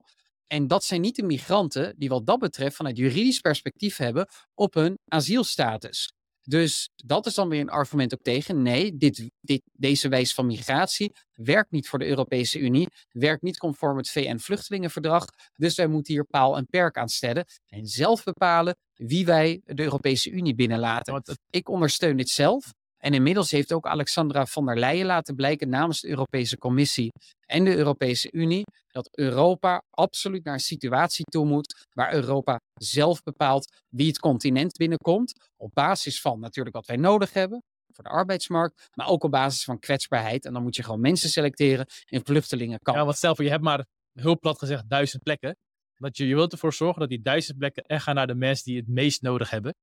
[0.46, 4.74] En dat zijn niet de migranten die wat dat betreft vanuit juridisch perspectief hebben op
[4.74, 6.12] hun asielstatus.
[6.48, 8.62] Dus dat is dan weer een argument ook tegen.
[8.62, 13.58] Nee, dit, dit, deze wijze van migratie werkt niet voor de Europese Unie, werkt niet
[13.58, 15.24] conform het VN-vluchtelingenverdrag.
[15.56, 19.82] Dus wij moeten hier paal en perk aan stellen en zelf bepalen wie wij de
[19.82, 21.22] Europese Unie binnenlaten.
[21.50, 22.72] Ik ondersteun dit zelf.
[22.98, 27.10] En inmiddels heeft ook Alexandra von der Leyen laten blijken namens de Europese Commissie
[27.46, 33.22] en de Europese Unie dat Europa absoluut naar een situatie toe moet waar Europa zelf
[33.22, 35.48] bepaalt wie het continent binnenkomt.
[35.56, 39.64] Op basis van natuurlijk wat wij nodig hebben voor de arbeidsmarkt, maar ook op basis
[39.64, 40.44] van kwetsbaarheid.
[40.44, 43.02] En dan moet je gewoon mensen selecteren in vluchtelingenkampen.
[43.02, 45.56] Ja, want stel voor je hebt maar heel plat gezegd duizend plekken.
[45.94, 48.64] Dat je, je wilt ervoor zorgen dat die duizend plekken echt gaan naar de mensen
[48.64, 49.74] die het meest nodig hebben.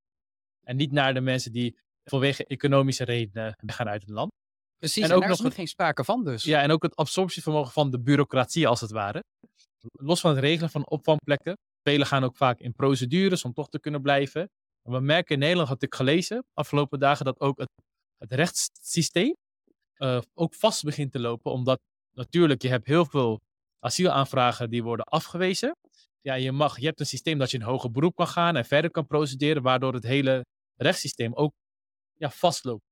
[0.64, 1.78] En niet naar de mensen die
[2.10, 4.32] vanwege economische redenen gaan uit het land.
[4.78, 6.44] Precies, en, ook nog is geen sprake van dus.
[6.44, 9.24] Ja, en ook het absorptievermogen van de bureaucratie als het ware.
[9.92, 11.58] Los van het regelen van opvangplekken.
[11.82, 14.42] Velen gaan ook vaak in procedures om toch te kunnen blijven.
[14.82, 17.70] En we merken in Nederland, had ik gelezen afgelopen dagen, dat ook het,
[18.18, 19.36] het rechtssysteem
[19.98, 21.52] uh, ook vast begint te lopen.
[21.52, 21.80] Omdat
[22.14, 23.42] natuurlijk, je hebt heel veel
[23.80, 25.76] asielaanvragen die worden afgewezen.
[26.22, 28.66] Ja, je, mag, je hebt een systeem dat je in hoger beroep kan gaan en
[28.66, 31.54] verder kan procederen, waardoor het hele rechtssysteem ook
[32.18, 32.84] ja, vastloopt.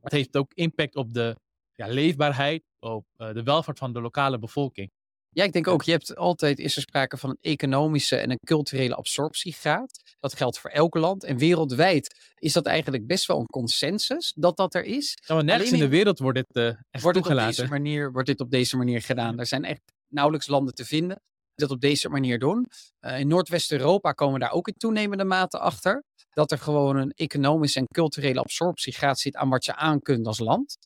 [0.00, 1.36] Het heeft ook impact op de
[1.72, 4.90] ja, leefbaarheid, op uh, de welvaart van de lokale bevolking.
[5.34, 8.38] Ja, ik denk ook, je hebt altijd, is er sprake van een economische en een
[8.46, 10.16] culturele absorptiegraad.
[10.20, 11.24] Dat geldt voor elk land.
[11.24, 15.18] En wereldwijd is dat eigenlijk best wel een consensus dat dat er is.
[15.26, 17.50] Ja, maar nergens in de wereld wordt dit uh, echt wordt toegelaten.
[17.50, 19.38] Op deze manier, wordt dit op deze manier gedaan.
[19.38, 21.22] Er zijn echt nauwelijks landen te vinden
[21.54, 22.66] die dat op deze manier doen.
[23.00, 27.78] Uh, in Noordwest-Europa komen daar ook in toenemende mate achter dat er gewoon een economische
[27.78, 30.76] en culturele absorptiegraad zit aan wat je aan kunt als land.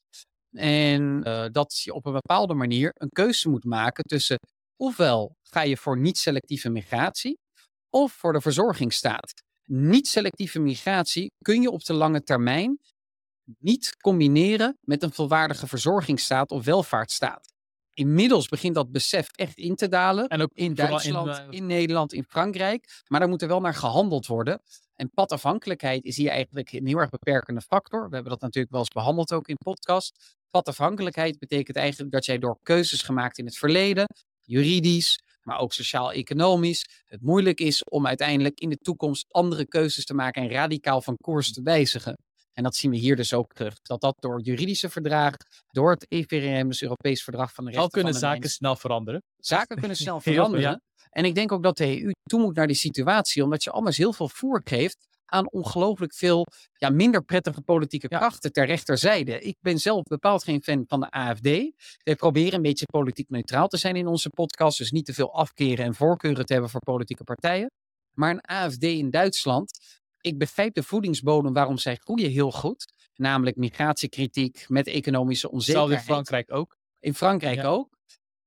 [0.56, 4.38] En uh, dat je op een bepaalde manier een keuze moet maken tussen
[4.76, 7.38] ofwel ga je voor niet-selectieve migratie,
[7.90, 9.32] of voor de verzorgingsstaat.
[9.64, 12.78] Niet-selectieve migratie kun je op de lange termijn
[13.58, 17.54] niet combineren met een volwaardige verzorgingsstaat of welvaartsstaat.
[17.94, 20.28] Inmiddels begint dat besef echt in te dalen.
[20.28, 23.02] En ook in Duitsland, in, eh, Nederland, in Frankrijk.
[23.06, 24.60] Maar daar moet er wel naar gehandeld worden.
[24.96, 28.08] En padafhankelijkheid is hier eigenlijk een heel erg beperkende factor.
[28.08, 30.36] We hebben dat natuurlijk wel eens behandeld ook in podcast.
[30.50, 34.06] Padafhankelijkheid betekent eigenlijk dat jij door keuzes gemaakt in het verleden,
[34.42, 40.14] juridisch, maar ook sociaal-economisch, het moeilijk is om uiteindelijk in de toekomst andere keuzes te
[40.14, 42.16] maken en radicaal van koers te wijzigen.
[42.52, 43.80] En dat zien we hier dus ook terug.
[43.82, 45.38] Dat dat door juridische verdragen,
[45.70, 48.54] door het EVRM, dus Europees Verdrag van de al Rechten kunnen van de zaken Mens,
[48.54, 49.22] snel veranderen.
[49.36, 50.70] Zaken kunnen snel veranderen.
[50.70, 50.80] ja.
[51.16, 53.96] En ik denk ook dat de EU toe moet naar die situatie, omdat je anders
[53.96, 59.40] heel veel voer geeft aan ongelooflijk veel ja, minder prettige politieke krachten ter rechterzijde.
[59.40, 61.72] Ik ben zelf bepaald geen fan van de AFD.
[62.04, 65.34] Wij proberen een beetje politiek neutraal te zijn in onze podcast, dus niet te veel
[65.34, 67.70] afkeren en voorkeuren te hebben voor politieke partijen.
[68.12, 69.78] Maar een AFD in Duitsland,
[70.20, 72.92] ik begrijp de voedingsbodem waarom zij groeien heel goed.
[73.14, 76.26] Namelijk migratiekritiek met economische Hetzelfde in onzekerheid.
[76.26, 76.76] Frankrijk ook.
[77.00, 77.64] In Frankrijk Ja.
[77.68, 77.95] ook.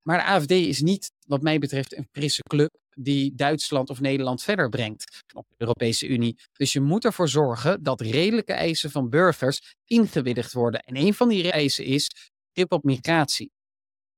[0.01, 4.43] Maar de AFD is niet, wat mij betreft, een frisse club die Duitsland of Nederland
[4.43, 6.39] verder brengt op de Europese Unie.
[6.53, 10.79] Dus je moet ervoor zorgen dat redelijke eisen van burgers ingewilligd worden.
[10.81, 13.51] En een van die eisen is grip op migratie.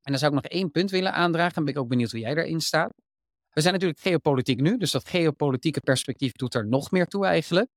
[0.02, 1.54] En dan zou ik nog één punt willen aandragen.
[1.54, 2.94] Dan ben ik ook benieuwd hoe jij daarin staat.
[3.50, 7.70] We zijn natuurlijk geopolitiek nu, dus dat geopolitieke perspectief doet er nog meer toe eigenlijk.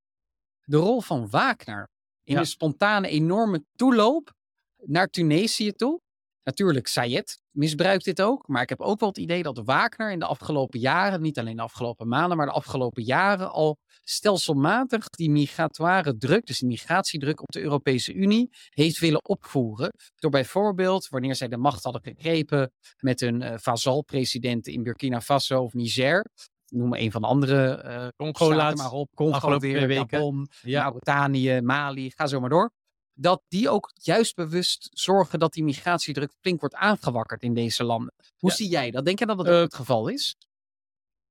[0.65, 1.89] De rol van Wagner
[2.23, 2.41] in Ja.
[2.41, 4.33] de spontane enorme toeloop
[4.77, 6.01] naar Tunesië toe.
[6.45, 8.49] Natuurlijk, Sayed misbruikt dit ook.
[8.49, 11.57] Maar ik heb ook wel het idee dat Wagner in de afgelopen jaren, niet alleen
[11.57, 17.41] de afgelopen maanden, maar de afgelopen jaren al stelselmatig die migratoire druk, dus die migratiedruk
[17.41, 19.91] op de Europese Unie, heeft willen opvoeren.
[20.17, 25.63] Door bijvoorbeeld, wanneer zij de macht hadden gegrepen met hun eh vazalpresidenten in Burkina Faso
[25.63, 26.25] of Niger,
[26.69, 30.09] noem een van de andere eh Congo maar op, Congo afgelopen weer, weken.
[30.09, 30.83] Gabon, Ja.
[30.83, 32.73] Mauritanië, Mali, ga zo maar door.
[33.17, 38.13] Dat die ook juist bewust zorgen dat die migratiedruk flink wordt aangewakkerd in deze landen.
[38.39, 38.57] Hoe Ja.
[38.57, 39.05] zie jij dat?
[39.05, 40.35] Denk je dat dat Eh, het geval is?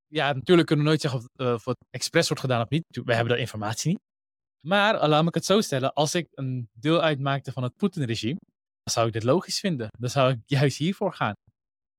[0.08, 2.84] ja, natuurlijk kunnen we nooit zeggen of, eh, of het expres wordt gedaan of niet.
[2.88, 4.00] We hebben de informatie niet.
[4.68, 5.94] Maar eh, laat me het zo stellen.
[5.94, 8.40] Als ik een deel uitmaakte van het Poetin-regime,
[8.84, 9.88] dan zou ik dit logisch vinden.
[10.00, 11.34] Dan zou ik juist hiervoor gaan.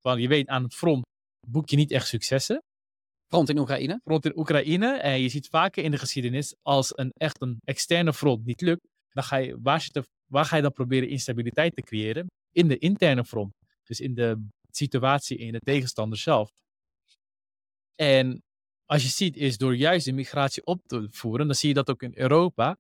[0.01, 1.03] Want je weet, aan het front
[1.49, 2.59] boek je niet echt successen.
[3.29, 4.01] Front in Oekraïne?
[4.05, 4.97] Front in Oekraïne.
[4.97, 8.87] En je ziet vaker in de geschiedenis, als een echt een externe front niet lukt,
[9.63, 12.27] waar, zit waar ga je dan proberen instabiliteit te creëren?
[12.53, 13.53] In de interne front.
[13.85, 16.51] Dus in de situatie in de tegenstander zelf.
[17.95, 18.43] En
[18.87, 21.91] als je ziet, is door juist de migratie op te voeren, dan zie je dat
[21.91, 22.77] ook in Europa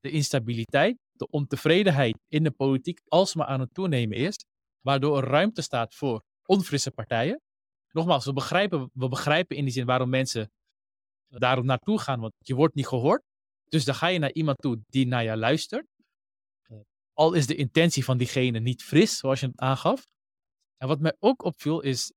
[0.00, 4.44] de instabiliteit, de ontevredenheid in de politiek alsmaar aan het toenemen is,
[4.80, 7.40] waardoor er ruimte staat voor onfrisse partijen.
[7.92, 10.50] Nogmaals, we begrijpen, we begrijpen in die zin waarom mensen
[11.28, 13.22] daarom naartoe gaan, want je wordt niet gehoord.
[13.68, 15.86] Dus dan ga je naar iemand toe die naar je luistert.
[17.12, 20.02] Al is de intentie van diegene niet fris, zoals je het aangaf.
[20.76, 22.12] En wat mij ook opviel is,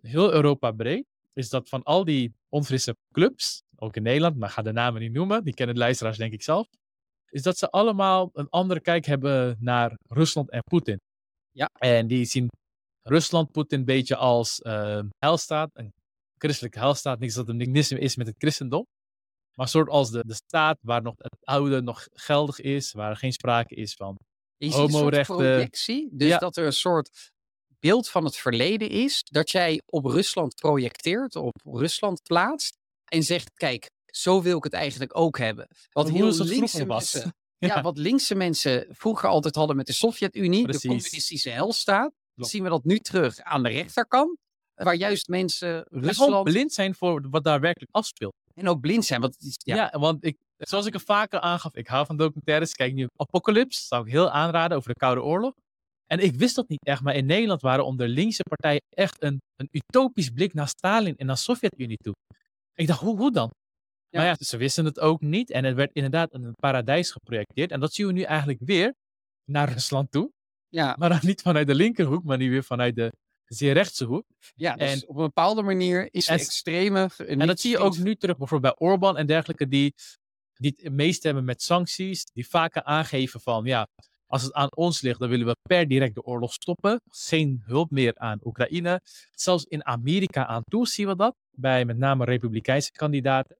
[0.00, 4.62] heel Europa breed, is dat van al die onfrisse clubs, ook in Nederland, maar ga
[4.62, 6.66] de namen niet noemen, die kennen de luisteraars denk ik zelf,
[7.30, 10.96] is dat ze allemaal een andere kijk hebben naar Rusland en Poetin.
[11.50, 11.68] Ja.
[11.78, 12.48] En die zien
[13.02, 15.90] Rusland, Poetin een beetje als eh heilstaat, een
[16.38, 18.84] christelijke heilstaat, niks dat er niks is met het christendom.
[19.54, 23.10] Maar een soort als de, de staat waar nog het oude nog geldig is, waar
[23.10, 24.16] er geen sprake is van
[24.58, 25.36] een soort Homorechten.
[25.36, 26.08] projectie.
[26.12, 26.38] Dus Ja.
[26.38, 27.30] dat er een soort
[27.78, 29.22] beeld van het verleden is.
[29.30, 32.76] Dat jij op Rusland projecteert, op Rusland plaatst.
[33.04, 35.68] En zegt, kijk, zo wil ik het eigenlijk ook hebben.
[35.92, 37.12] Wat heel linkse was.
[37.12, 37.32] mensen...
[37.62, 37.68] Ja.
[37.76, 42.50] Ja, wat linkse mensen vroeger altijd hadden met de Sovjet-Unie, de communistische helstaat, Klopt.
[42.50, 44.38] zien we dat nu terug aan de rechterkant.
[44.74, 48.34] Waar juist mensen Rusland blind zijn voor wat daar werkelijk afspeelt.
[48.54, 49.20] En ook blind zijn.
[49.20, 52.72] Want ja, Ja, want ik, zoals ik er vaker aangaf, ik hou van documentaires.
[52.72, 55.52] Kijk nu Apocalypse, zou ik heel aanraden over de Koude Oorlog.
[56.06, 59.40] En ik wist dat niet echt, maar in Nederland waren onder linkse partijen echt een,
[59.56, 62.14] een utopisch blik naar Stalin en naar de Sovjet-Unie toe.
[62.74, 63.50] Ik dacht, hoe, hoe dan?
[64.08, 64.18] Ja.
[64.18, 67.70] Maar ja, ze wisten het ook niet en het werd inderdaad een paradijs geprojecteerd.
[67.70, 68.94] En dat zien we nu eigenlijk weer
[69.44, 70.30] naar Rusland toe.
[70.68, 73.12] ja, Maar dan niet vanuit de linkerhoek, maar nu weer vanuit de
[73.54, 74.24] zeer rechtse hoek.
[74.54, 77.10] ja, dus En- op een bepaalde manier is En- extreme...
[77.26, 79.94] En dat zie je ook nu terug, bijvoorbeeld bij Orbán en dergelijke, die,
[80.54, 83.86] die het meestemmen met sancties, die vaker aangeven van, ja,
[84.26, 87.00] als het aan ons ligt, dan willen we per direct de oorlog stoppen.
[87.10, 89.00] Geen hulp meer aan Oekraïne.
[89.30, 93.56] Zelfs in Amerika aan toe zien we dat, bij met name republikeinse kandidaten.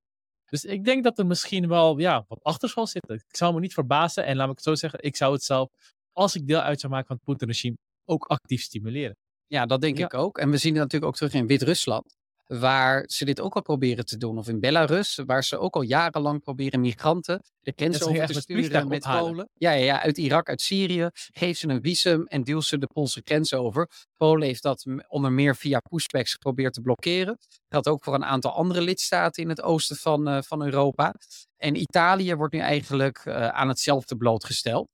[0.50, 3.14] Dus ik denk dat er misschien wel ja, wat achter zal zitten.
[3.14, 5.68] Ik zou me niet verbazen, en laat me het zo zeggen, ik zou het zelf,
[6.12, 9.16] als ik deel uit zou maken van het Poetin-regime, ook actief stimuleren.
[9.52, 10.04] Ja, dat denk Ja.
[10.04, 10.38] ik ook.
[10.38, 12.20] En we zien het natuurlijk ook terug in Wit-Rusland.
[12.46, 14.38] waar ze dit ook al proberen te doen.
[14.38, 18.88] Of in Belarus, waar ze ook al jarenlang proberen migranten de grens over te sturen
[18.88, 19.30] met ophalen.
[19.30, 19.48] Polen.
[19.54, 21.08] Ja, ja, ja, uit Irak, uit Syrië.
[21.12, 23.88] Geef ze een visum en duw ze de Poolse grens over.
[24.16, 27.38] Polen heeft dat onder meer via pushbacks geprobeerd te blokkeren.
[27.68, 31.14] Geldt ook voor een aantal andere lidstaten in het oosten van, eh, van Europa.
[31.56, 34.88] En Italië wordt nu eigenlijk eh, aan hetzelfde blootgesteld.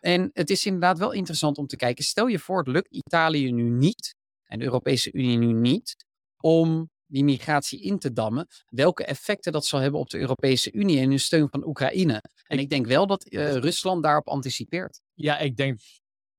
[0.00, 2.04] En het is inderdaad wel interessant om te kijken.
[2.04, 5.94] Stel je voor, het lukt Italië nu niet, en de Europese Unie nu niet,
[6.42, 8.46] om die migratie in te dammen.
[8.66, 12.22] Welke effecten dat zal hebben op de Europese Unie en hun steun van Oekraïne.
[12.46, 15.00] En ik denk wel dat eh, Rusland daarop anticipeert.
[15.14, 15.80] Ja, ik denk,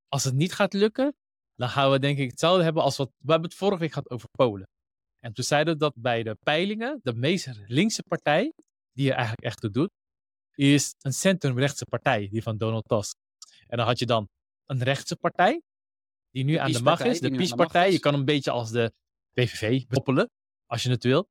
[0.08, 1.15] als het niet gaat lukken,
[1.56, 4.10] dan gaan we denk ik hetzelfde hebben als wat, we hebben het vorige week gehad
[4.10, 4.69] over Polen.
[5.19, 8.54] En toen zeiden we dat bij de peilingen, de meest linkse partij,
[8.93, 9.91] die er eigenlijk echt toe doet,
[10.56, 13.15] is een centrumrechtse partij, die van Donald Tusk.
[13.71, 14.29] En dan had je dan
[14.65, 15.62] een rechtse partij,
[16.29, 17.91] die nu De aan de macht is, de PiS-partij.
[17.91, 18.93] Je kan een beetje als de
[19.31, 20.29] PVV bekoppelen,
[20.65, 21.27] als je het wil.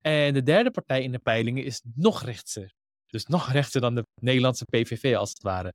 [0.00, 2.74] En de derde partij in de peilingen is nog rechtser.
[3.06, 5.72] Dus nog rechtser dan de Nederlandse PVV, als het ware.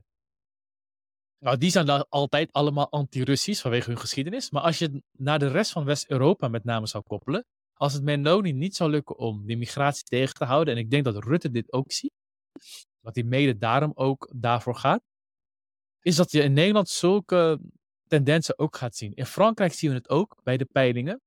[1.38, 4.51] Nou, die zijn dan altijd allemaal anti-Russisch vanwege hun geschiedenis.
[4.51, 7.45] Maar als je het naar de rest van West-Europa met name zou koppelen.
[7.73, 10.73] Als het Meloni niet zou lukken om die migratie tegen te houden.
[10.73, 12.13] En ik denk dat Rutte dit ook ziet.
[12.99, 15.04] Dat hij mede daarom ook daarvoor gaat.
[16.02, 17.60] Is dat je in Nederland zulke
[18.08, 19.14] tendensen ook gaat zien.
[19.14, 21.22] In Frankrijk zien we het ook bij de peilingen.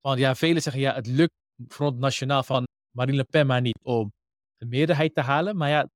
[0.00, 1.32] Want ja, velen zeggen ja, het lukt
[1.68, 4.12] Front Nationaal van Marine Le Pen maar niet om
[4.56, 5.56] de meerderheid te halen.
[5.56, 5.88] Maar ja,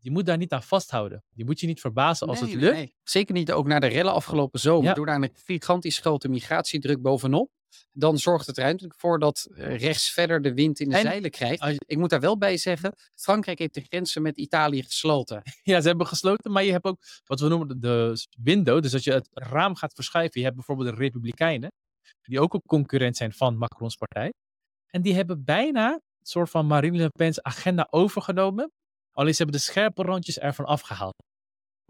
[0.00, 1.22] je- moet daar niet aan vasthouden.
[1.34, 2.74] Je moet je niet verbazen als Nee, het lukt.
[2.74, 2.94] nee.
[3.02, 4.84] Zeker niet ook na de rellen afgelopen zomer.
[4.88, 4.94] Ja.
[4.94, 7.50] Door daar een gigantisch grote migratiedruk bovenop.
[7.92, 11.02] Dan zorgt het er uiteindelijk voor dat eh, rechts verder de wind in de En
[11.02, 11.60] zeilen krijgt.
[11.60, 15.42] als je- Ik moet daar wel bij zeggen, Frankrijk heeft de grenzen met Italië gesloten.
[15.62, 18.82] Ja, ze hebben gesloten, maar je hebt ook wat we noemen de window.
[18.82, 20.38] Dus dat je het raam gaat verschuiven.
[20.40, 21.72] Je hebt bijvoorbeeld de Republikeinen,
[22.22, 24.32] die ook een concurrent zijn van Macrons partij.
[24.86, 28.70] En die hebben bijna een soort van Marine Le Pen's agenda overgenomen.
[29.12, 31.14] Alleen ze hebben de scherpe randjes ervan afgehaald.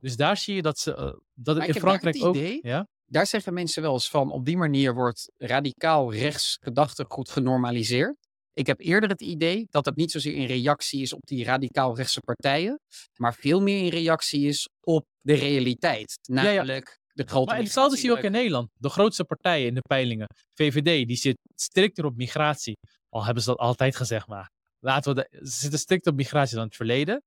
[0.03, 2.35] Dus daar zie je dat, ze, eh, dat het ik in Frankrijk het ook...
[2.35, 2.87] idee- Ja?
[3.11, 8.17] Daar zeggen mensen wel eens van, op die manier wordt radicaal rechts gedachtegoed genormaliseerd.
[8.53, 11.97] Ik heb eerder het idee dat het niet zozeer in reactie is op die radicaal
[11.97, 12.81] rechtse partijen,
[13.15, 16.19] maar veel meer in reactie is op de realiteit.
[16.23, 16.43] ja.
[16.43, 18.33] Namelijk de grote Maar hetzelfde zie je ook in.
[18.33, 18.71] Nederland.
[18.75, 22.77] De grootste partijen in de peilingen, VVD, die zit strikter op migratie.
[23.09, 26.57] Al hebben ze dat altijd gezegd, maar laten we de, ze zitten strikter op migratie
[26.57, 27.23] dan het verleden.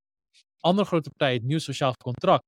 [0.59, 2.43] Andere grote partijen, het Nieuw Sociaal Contract.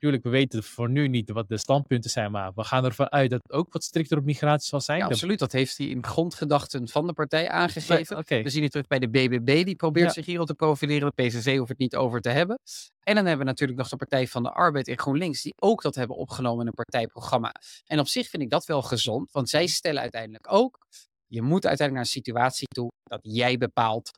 [0.00, 3.30] Tuurlijk, we weten voor nu niet wat de standpunten zijn, maar we gaan ervan uit
[3.30, 4.98] dat het ook wat strikter op migratie zal zijn.
[4.98, 5.38] Ja, absoluut.
[5.38, 8.24] Dat heeft hij in grondgedachten van de partij aangegeven.
[8.26, 10.12] We zien het terug bij de BBB, die probeert Ja.
[10.12, 11.12] zich hierop te profileren.
[11.14, 12.58] De PCC hoeft het niet over te hebben.
[13.00, 15.82] En dan hebben we natuurlijk nog de Partij van de Arbeid en GroenLinks, die ook
[15.82, 17.54] dat hebben opgenomen in een partijprogramma.
[17.84, 20.86] En op zich vind ik dat wel gezond, want zij stellen uiteindelijk ook,
[21.26, 24.10] je moet uiteindelijk naar een situatie toe dat jij bepaalt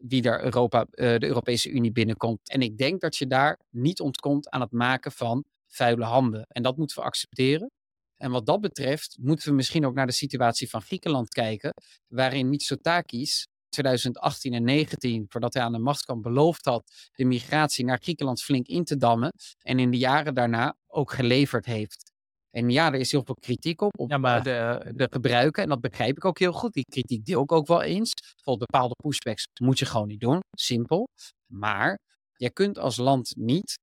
[0.00, 2.48] wie er Europa, eh, de Europese Unie binnenkomt.
[2.48, 6.46] En ik denk dat je daar niet ontkomt aan het maken van vuile handen.
[6.48, 7.70] En dat moeten we accepteren.
[8.16, 11.74] En wat dat betreft moeten we misschien ook naar de situatie van Griekenland kijken,
[12.08, 17.84] waarin Mitsotakis 2018 en 19, voordat hij aan de macht kwam, beloofd had de migratie
[17.84, 19.32] naar Griekenland flink in te dammen.
[19.58, 22.09] En in de jaren daarna ook geleverd heeft.
[22.50, 25.62] En ja, er is heel veel kritiek op, op Ja, maar- eh, de, de gebruiken.
[25.62, 26.72] En dat begrijp ik ook heel goed.
[26.72, 28.12] Die kritiek deel ik ook wel eens.
[28.34, 30.40] Bijvoorbeeld bepaalde pushbacks moet je gewoon niet doen.
[30.56, 31.08] Simpel.
[31.52, 31.98] Maar
[32.32, 33.78] je kunt als land niet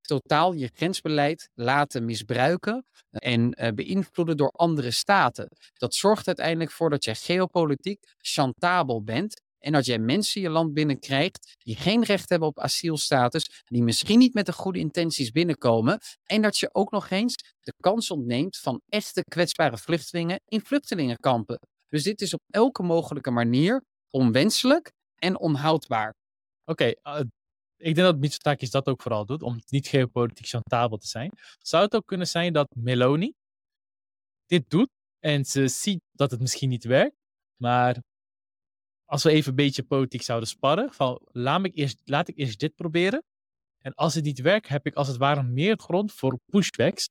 [0.00, 5.48] totaal je grensbeleid laten misbruiken en eh, beïnvloeden door andere staten.
[5.72, 10.72] Dat zorgt uiteindelijk voor dat je geopolitiek chantabel bent en dat jij mensen je land
[10.72, 15.98] binnenkrijgt die geen recht hebben op asielstatus, die misschien niet met de goede intenties binnenkomen
[16.24, 21.58] en dat je ook nog eens de kans ontneemt van echte kwetsbare vluchtelingen in vluchtelingenkampen.
[21.88, 26.14] Dus dit is op elke mogelijke manier onwenselijk en onhoudbaar.
[26.64, 27.20] Oké, eh,
[27.76, 31.30] ik denk dat Mitsotakis dat ook vooral doet, om niet geopolitiek chantabel te zijn.
[31.58, 33.34] Zou het ook kunnen zijn dat Meloni
[34.46, 37.16] dit doet en ze ziet dat het misschien niet werkt,
[37.56, 38.02] maar
[39.12, 42.60] als we even een beetje politiek zouden sparren, van laat ik eerst, laat ik eerst
[42.60, 43.22] dit proberen.
[43.78, 47.08] En als het niet werkt, heb ik als het ware meer grond voor pushbacks.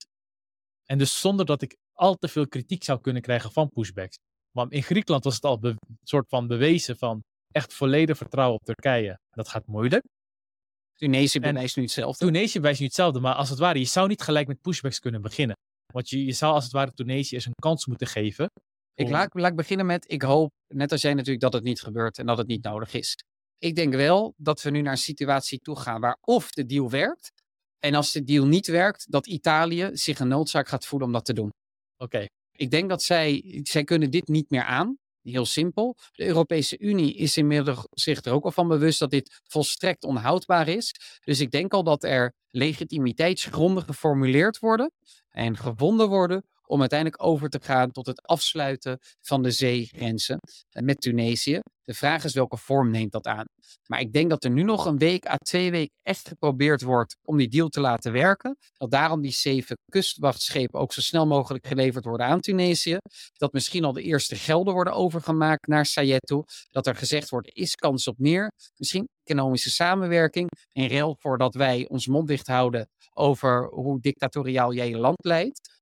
[0.85, 4.17] En dus zonder dat ik al te veel kritiek zou kunnen krijgen van pushbacks.
[4.51, 8.65] Want in Griekenland was het al een soort van bewezen van echt volledig vertrouwen op
[8.65, 9.19] Turkije.
[9.29, 10.03] Dat gaat moeilijk.
[10.93, 12.25] Tunesië bewijst nu hetzelfde.
[12.25, 15.21] Tunesië wijst nu hetzelfde, maar als het ware, je zou niet gelijk met pushbacks kunnen
[15.21, 15.55] beginnen.
[15.93, 18.49] Want je, je zou als het ware Tunesië eens een kans moeten geven.
[18.93, 21.81] Ik laat, laat ik beginnen met, ik hoop, net als jij natuurlijk, dat het niet
[21.81, 23.15] gebeurt en dat het niet nodig is.
[23.57, 26.89] Ik denk wel dat we nu naar een situatie toe gaan waar of de deal
[26.89, 27.31] werkt,
[27.79, 31.25] en als de deal niet werkt, dat Italië zich een noodzaak gaat voelen om dat
[31.25, 31.49] te doen.
[31.97, 34.97] Oké, Ik denk dat zij, zij kunnen dit niet meer aan.
[35.21, 35.97] Heel simpel.
[36.11, 40.67] De Europese Unie is inmiddels zich er ook al van bewust dat dit volstrekt onhoudbaar
[40.67, 40.93] is.
[41.23, 44.91] Dus ik denk al dat er legitimiteitsgronden geformuleerd worden
[45.29, 50.83] en gevonden worden om uiteindelijk over te gaan tot het afsluiten van de zeegrenzen eh,
[50.83, 51.59] met Tunesië.
[51.83, 53.45] De vraag is welke vorm neemt dat aan.
[53.87, 57.17] Maar ik denk dat er nu nog een week à twee weken echt geprobeerd wordt
[57.23, 58.57] om die deal te laten werken.
[58.73, 62.97] Dat daarom die zeven kustwachtschepen ook zo snel mogelijk geleverd worden aan Tunesië.
[63.33, 66.43] Dat misschien al de eerste gelden worden overgemaakt naar Sayed toe.
[66.69, 68.51] Dat er gezegd wordt, is kans op meer.
[68.75, 70.49] Misschien economische samenwerking.
[70.71, 75.80] In ruil voordat wij ons mond dicht houden over hoe dictatoriaal jij je land leidt.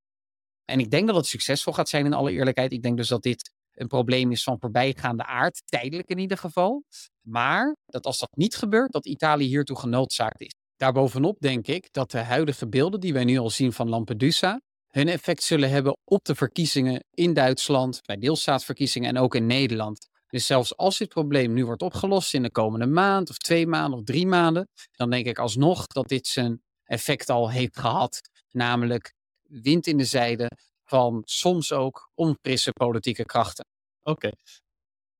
[0.69, 2.71] En ik denk dat het succesvol gaat zijn in alle eerlijkheid.
[2.71, 6.83] Ik denk dus dat dit een probleem is van voorbijgaande aard, tijdelijk in ieder geval.
[7.21, 10.53] Maar dat als dat niet gebeurt, dat Italië hiertoe genoodzaakt is.
[10.77, 15.07] Daarbovenop denk ik dat de huidige beelden die wij nu al zien van Lampedusa, hun
[15.07, 20.07] effect zullen hebben op de verkiezingen in Duitsland, bij deelstaatsverkiezingen en ook in Nederland.
[20.27, 23.99] Dus zelfs als dit probleem nu wordt opgelost in de komende maand of twee maanden
[23.99, 28.21] of drie maanden, dan denk ik alsnog dat dit zijn effect al heeft gehad.
[28.51, 29.13] Namelijk
[29.49, 30.49] wind in de zijde
[30.83, 33.65] van soms ook onfrisse politieke krachten.
[34.03, 34.29] Oké.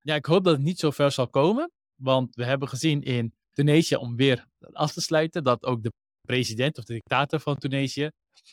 [0.02, 1.72] Ja, ik hoop dat het niet zo ver zal komen.
[2.02, 6.78] Want we hebben gezien in Tunesië, om weer af te sluiten, dat ook de president
[6.78, 8.10] of de dictator van Tunesië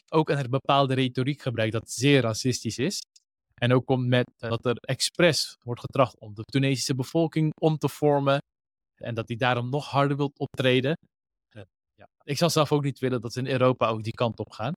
[0.09, 3.01] ook een bepaalde retoriek gebruikt dat zeer racistisch is.
[3.55, 7.77] En ook komt met uh, dat er expres wordt getracht om de Tunesische bevolking om
[7.79, 8.39] te vormen.
[8.95, 10.99] En dat hij daarom nog harder wil optreden.
[11.57, 11.63] Uh,
[11.95, 12.09] ja.
[12.23, 14.73] Ik zou zelf ook niet willen dat ze in Europa ook die kant op gaan.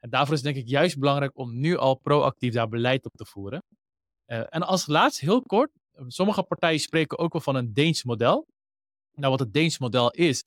[0.00, 3.12] En daarvoor is het denk ik juist belangrijk om nu al proactief daar beleid op
[3.14, 3.62] te voeren.
[4.26, 5.70] Uh, en als laatste, heel kort,
[6.06, 8.46] sommige partijen spreken ook wel van een Deens model.
[9.14, 10.42] Nou, wat het Deens model is,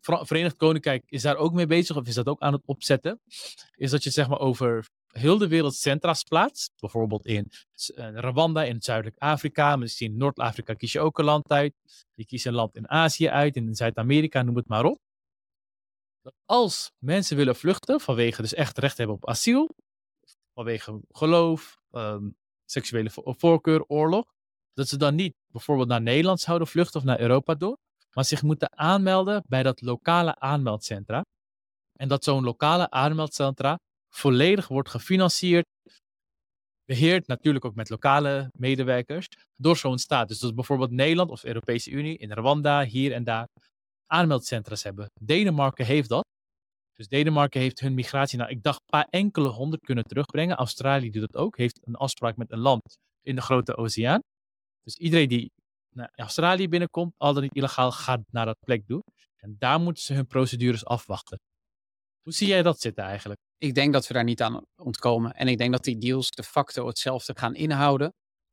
[0.00, 3.20] Verenigd Koninkrijk is daar ook mee bezig, of is dat ook aan het opzetten,
[3.76, 6.72] is dat je zeg maar over heel de wereld centra's plaatst.
[6.80, 7.50] Bijvoorbeeld in
[8.14, 11.74] Rwanda, in zuidelijk Afrika, misschien in Noord-Afrika kies je ook een land uit.
[12.14, 15.00] Je kiest een land in Azië uit, in Zuid-Amerika, noem het maar op
[16.44, 19.74] als mensen willen vluchten vanwege dus echt recht hebben op asiel,
[20.54, 24.24] vanwege geloof, um, seksuele voorkeur, oorlog,
[24.72, 27.78] dat ze dan niet bijvoorbeeld naar Nederland zouden vluchten of naar Europa door,
[28.12, 31.24] maar zich moeten aanmelden bij dat lokale aanmeldcentra.
[31.92, 35.66] En dat zo'n lokale aanmeldcentra volledig wordt gefinancierd,
[36.84, 40.28] beheerd natuurlijk ook met lokale medewerkers, door zo'n staat.
[40.28, 43.48] Dus dat bijvoorbeeld Nederland of Europese Unie in Rwanda, hier en daar,
[44.12, 45.10] aanmeldcentra's hebben.
[45.20, 46.24] Denemarken heeft dat.
[46.92, 50.56] Dus Denemarken heeft hun migratie, ik dacht, een paar enkele honderd kunnen terugbrengen.
[50.56, 54.20] Australië doet dat ook, heeft een afspraak met een land in de grote oceaan.
[54.82, 55.50] Dus iedereen die
[55.94, 59.02] naar Australië binnenkomt, al dan niet illegaal, gaat naar dat plek doen.
[59.36, 61.38] En daar moeten ze hun procedures afwachten.
[62.22, 63.40] Hoe zie jij dat zitten eigenlijk?
[63.58, 65.32] Ik denk dat we daar niet aan ontkomen.
[65.32, 68.10] En ik denk dat die deals de facto hetzelfde gaan inhouden.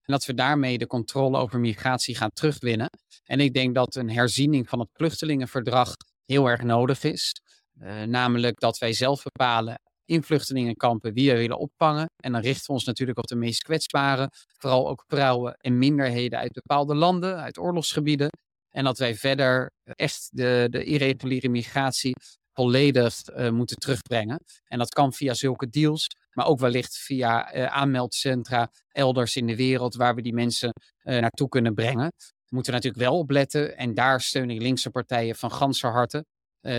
[0.09, 2.89] En dat we daarmee de controle over migratie gaan terugwinnen.
[3.23, 5.95] En ik denk dat een herziening van het vluchtelingenverdrag
[6.25, 7.41] heel erg nodig is.
[7.81, 12.09] Uh, namelijk dat wij zelf bepalen in vluchtelingenkampen wie we willen opvangen.
[12.23, 14.29] En dan richten we ons natuurlijk op de meest kwetsbaren.
[14.57, 18.29] Vooral ook vrouwen en minderheden uit bepaalde landen, uit oorlogsgebieden.
[18.69, 22.15] En dat wij verder echt de, de irreguliere migratie
[22.53, 24.43] volledig uh, moeten terugbrengen.
[24.65, 29.55] En dat kan via zulke deals, maar ook wellicht via uh, aanmeldcentra elders in de
[29.55, 30.73] wereld waar we die mensen
[31.03, 32.11] uh, naartoe kunnen brengen.
[32.17, 36.25] We moeten natuurlijk wel opletten, en daar steun ik linkse partijen van ganser harte,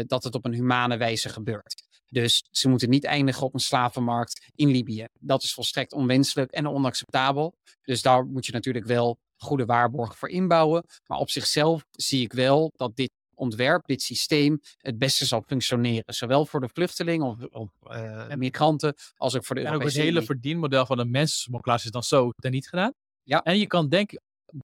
[0.07, 1.89] dat het op een humane wijze gebeurt.
[2.09, 5.05] Dus ze moeten niet eindigen op een slavenmarkt in Libië.
[5.19, 7.55] Dat is volstrekt onwenselijk en onacceptabel.
[7.83, 10.85] Dus daar moet je natuurlijk wel goede waarborgen voor inbouwen.
[11.07, 13.11] Maar op zichzelf zie ik wel dat dit
[13.41, 16.15] ontwerp, dit systeem, het beste zal functioneren.
[16.15, 19.93] Zowel voor de vluchtelingen of, of uh, migranten als ook voor de En ook het
[19.93, 22.93] hele verdienmodel van de mensensmokkelaars is dan zo niet gedaan.
[23.23, 23.43] Ja.
[23.43, 24.21] En je kan denk ik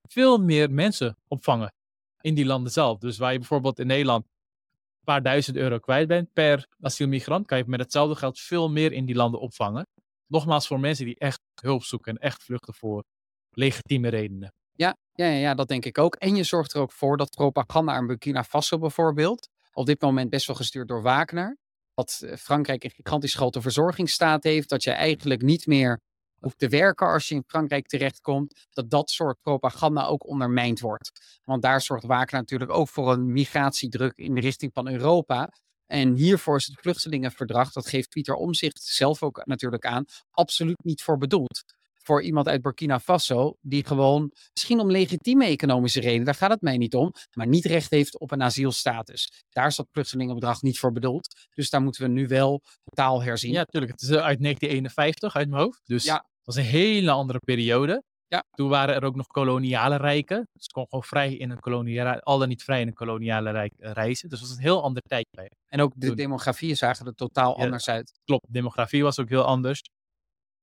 [0.09, 1.73] veel meer mensen opvangen
[2.21, 2.99] in die landen zelf.
[2.99, 7.59] Dus waar je bijvoorbeeld in Nederland een paar duizend euro kwijt bent per asielmigrant, kan
[7.59, 9.87] je met hetzelfde geld veel meer in die landen opvangen.
[10.27, 13.05] Nogmaals voor mensen die echt hulp zoeken en echt vluchten voor
[13.51, 14.53] legitieme redenen.
[14.77, 16.15] Ja, ja, ja, dat denk ik ook.
[16.15, 20.31] En je zorgt er ook voor dat propaganda in Burkina Faso bijvoorbeeld, op dit moment
[20.31, 21.57] best wel gestuurd door Wagner,
[21.95, 26.01] dat eh, Frankrijk een gigantisch grote verzorgingsstaat heeft, dat je eigenlijk niet meer
[26.41, 31.41] hoeft te werken als je in Frankrijk terechtkomt, dat dat soort propaganda ook ondermijnd wordt.
[31.45, 35.53] Want daar zorgt Wagner natuurlijk ook voor een migratiedruk in de richting van Europa.
[35.87, 41.03] En hiervoor is het vluchtelingenverdrag, dat geeft Pieter Omzicht zelf ook natuurlijk aan, absoluut niet
[41.03, 41.65] voor bedoeld
[42.07, 46.61] voor iemand uit Burkina Faso, die gewoon, misschien om legitieme economische redenen, daar gaat het
[46.61, 49.45] mij niet om, maar niet recht heeft op een asielstatus.
[49.51, 51.49] Daar is dat vluchtelingenbedrag niet voor bedoeld.
[51.55, 53.53] Dus daar moeten we nu wel taal herzien.
[53.53, 53.93] Ja, natuurlijk.
[53.93, 55.81] Het is uit 1951 uit mijn hoofd.
[55.85, 56.27] Dus ja.
[56.43, 58.03] dat is een hele andere periode.
[58.29, 58.45] Ja.
[58.51, 60.49] Toen waren er ook nog koloniale rijken.
[60.53, 63.73] Dus kon gewoon vrij in een koloniale, al dan niet vrij in een koloniale rijk
[63.79, 64.29] eh, reizen.
[64.29, 65.53] Dus dat was een heel ander tijdperk.
[65.67, 67.65] En ook de demografieën zagen er totaal Ja.
[67.65, 68.13] anders uit.
[68.25, 69.83] Klopt, demografie was ook heel anders.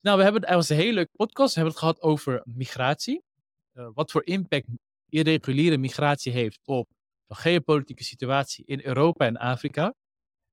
[0.03, 1.53] Nou, we hebben, het was een hele leuke podcast.
[1.53, 3.23] We hebben het gehad over migratie.
[3.71, 4.67] Eh, wat voor impact
[5.09, 6.87] irreguliere migratie heeft op
[7.25, 9.93] de geopolitieke situatie in Europa en Afrika.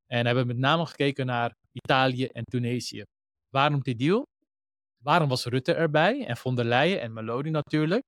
[0.07, 3.05] En hebben met name gekeken naar Italië en Tunesië.
[3.49, 4.27] Waarom die deal?
[5.03, 6.27] Waarom was Rutte erbij?
[6.27, 8.03] En von der Leyen en Meloni natuurlijk.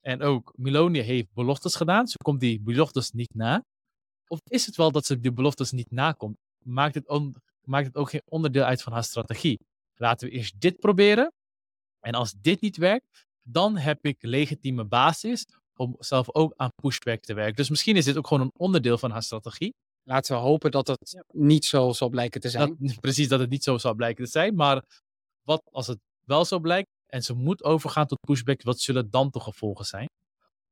[0.00, 2.06] En ook Meloni heeft beloftes gedaan.
[2.06, 3.62] Ze komt die beloftes niet na.
[4.26, 6.36] Of is het wel dat ze die beloftes niet nakomt?
[6.64, 7.32] Maakt het,
[7.64, 9.58] maakt het ook geen onderdeel uit van haar strategie?
[10.02, 11.32] Laten we eerst dit proberen.
[12.00, 15.46] En als dit niet werkt, dan heb ik legitieme basis
[15.76, 17.56] om zelf ook aan pushback te werken.
[17.56, 19.74] Dus misschien is dit ook gewoon een onderdeel van haar strategie.
[20.02, 22.76] Laten we hopen dat het niet zo zal blijken te zijn.
[22.78, 24.54] Dat, precies dat het niet zo zal blijken te zijn.
[24.54, 24.82] Maar
[25.42, 29.28] wat als het wel zo blijkt en ze moet overgaan tot pushback, wat zullen dan
[29.30, 30.08] de gevolgen zijn?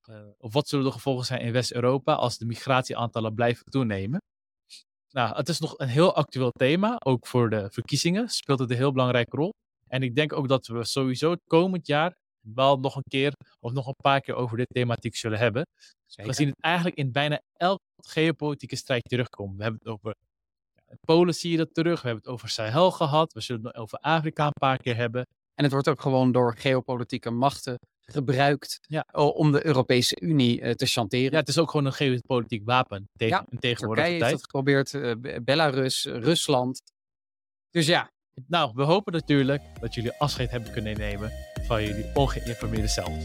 [0.03, 4.21] Eh, of wat zullen de gevolgen zijn in West-Europa als de migratieaantallen blijven toenemen?
[5.11, 6.97] Nou, het is nog een heel actueel thema.
[6.99, 9.53] Ook voor de verkiezingen speelt het een heel belangrijke rol.
[9.89, 13.73] En ik denk ook dat we sowieso het komend jaar wel nog een keer of
[13.73, 15.67] nog een paar keer over dit thematiek zullen hebben.
[16.07, 16.31] Zeker.
[16.31, 19.57] We zien het eigenlijk in bijna elke geopolitieke strijd terugkomen.
[19.57, 20.15] We hebben het over
[20.89, 22.01] ja, Polen zie je dat terug.
[22.01, 23.33] We hebben het over Sahel gehad.
[23.33, 25.27] We zullen het nog over Afrika een paar keer hebben.
[25.55, 27.79] En het wordt ook gewoon door geopolitieke machten
[28.13, 29.07] gebruikt Ja.
[29.13, 31.31] om de Europese Unie eh, te chanteren.
[31.33, 34.95] Ja, het is ook gewoon een geopolitiek wapen tegen Ja, tegenwoordige Turkije heeft dat geprobeerd,
[34.95, 36.83] eh, Be- Belarus, eh, Rusland.
[37.71, 38.11] Dus ja,
[38.47, 41.33] Nou, we hopen natuurlijk dat jullie afscheid hebben kunnen nemen
[41.67, 43.25] van jullie ongeïnformeerde zelf.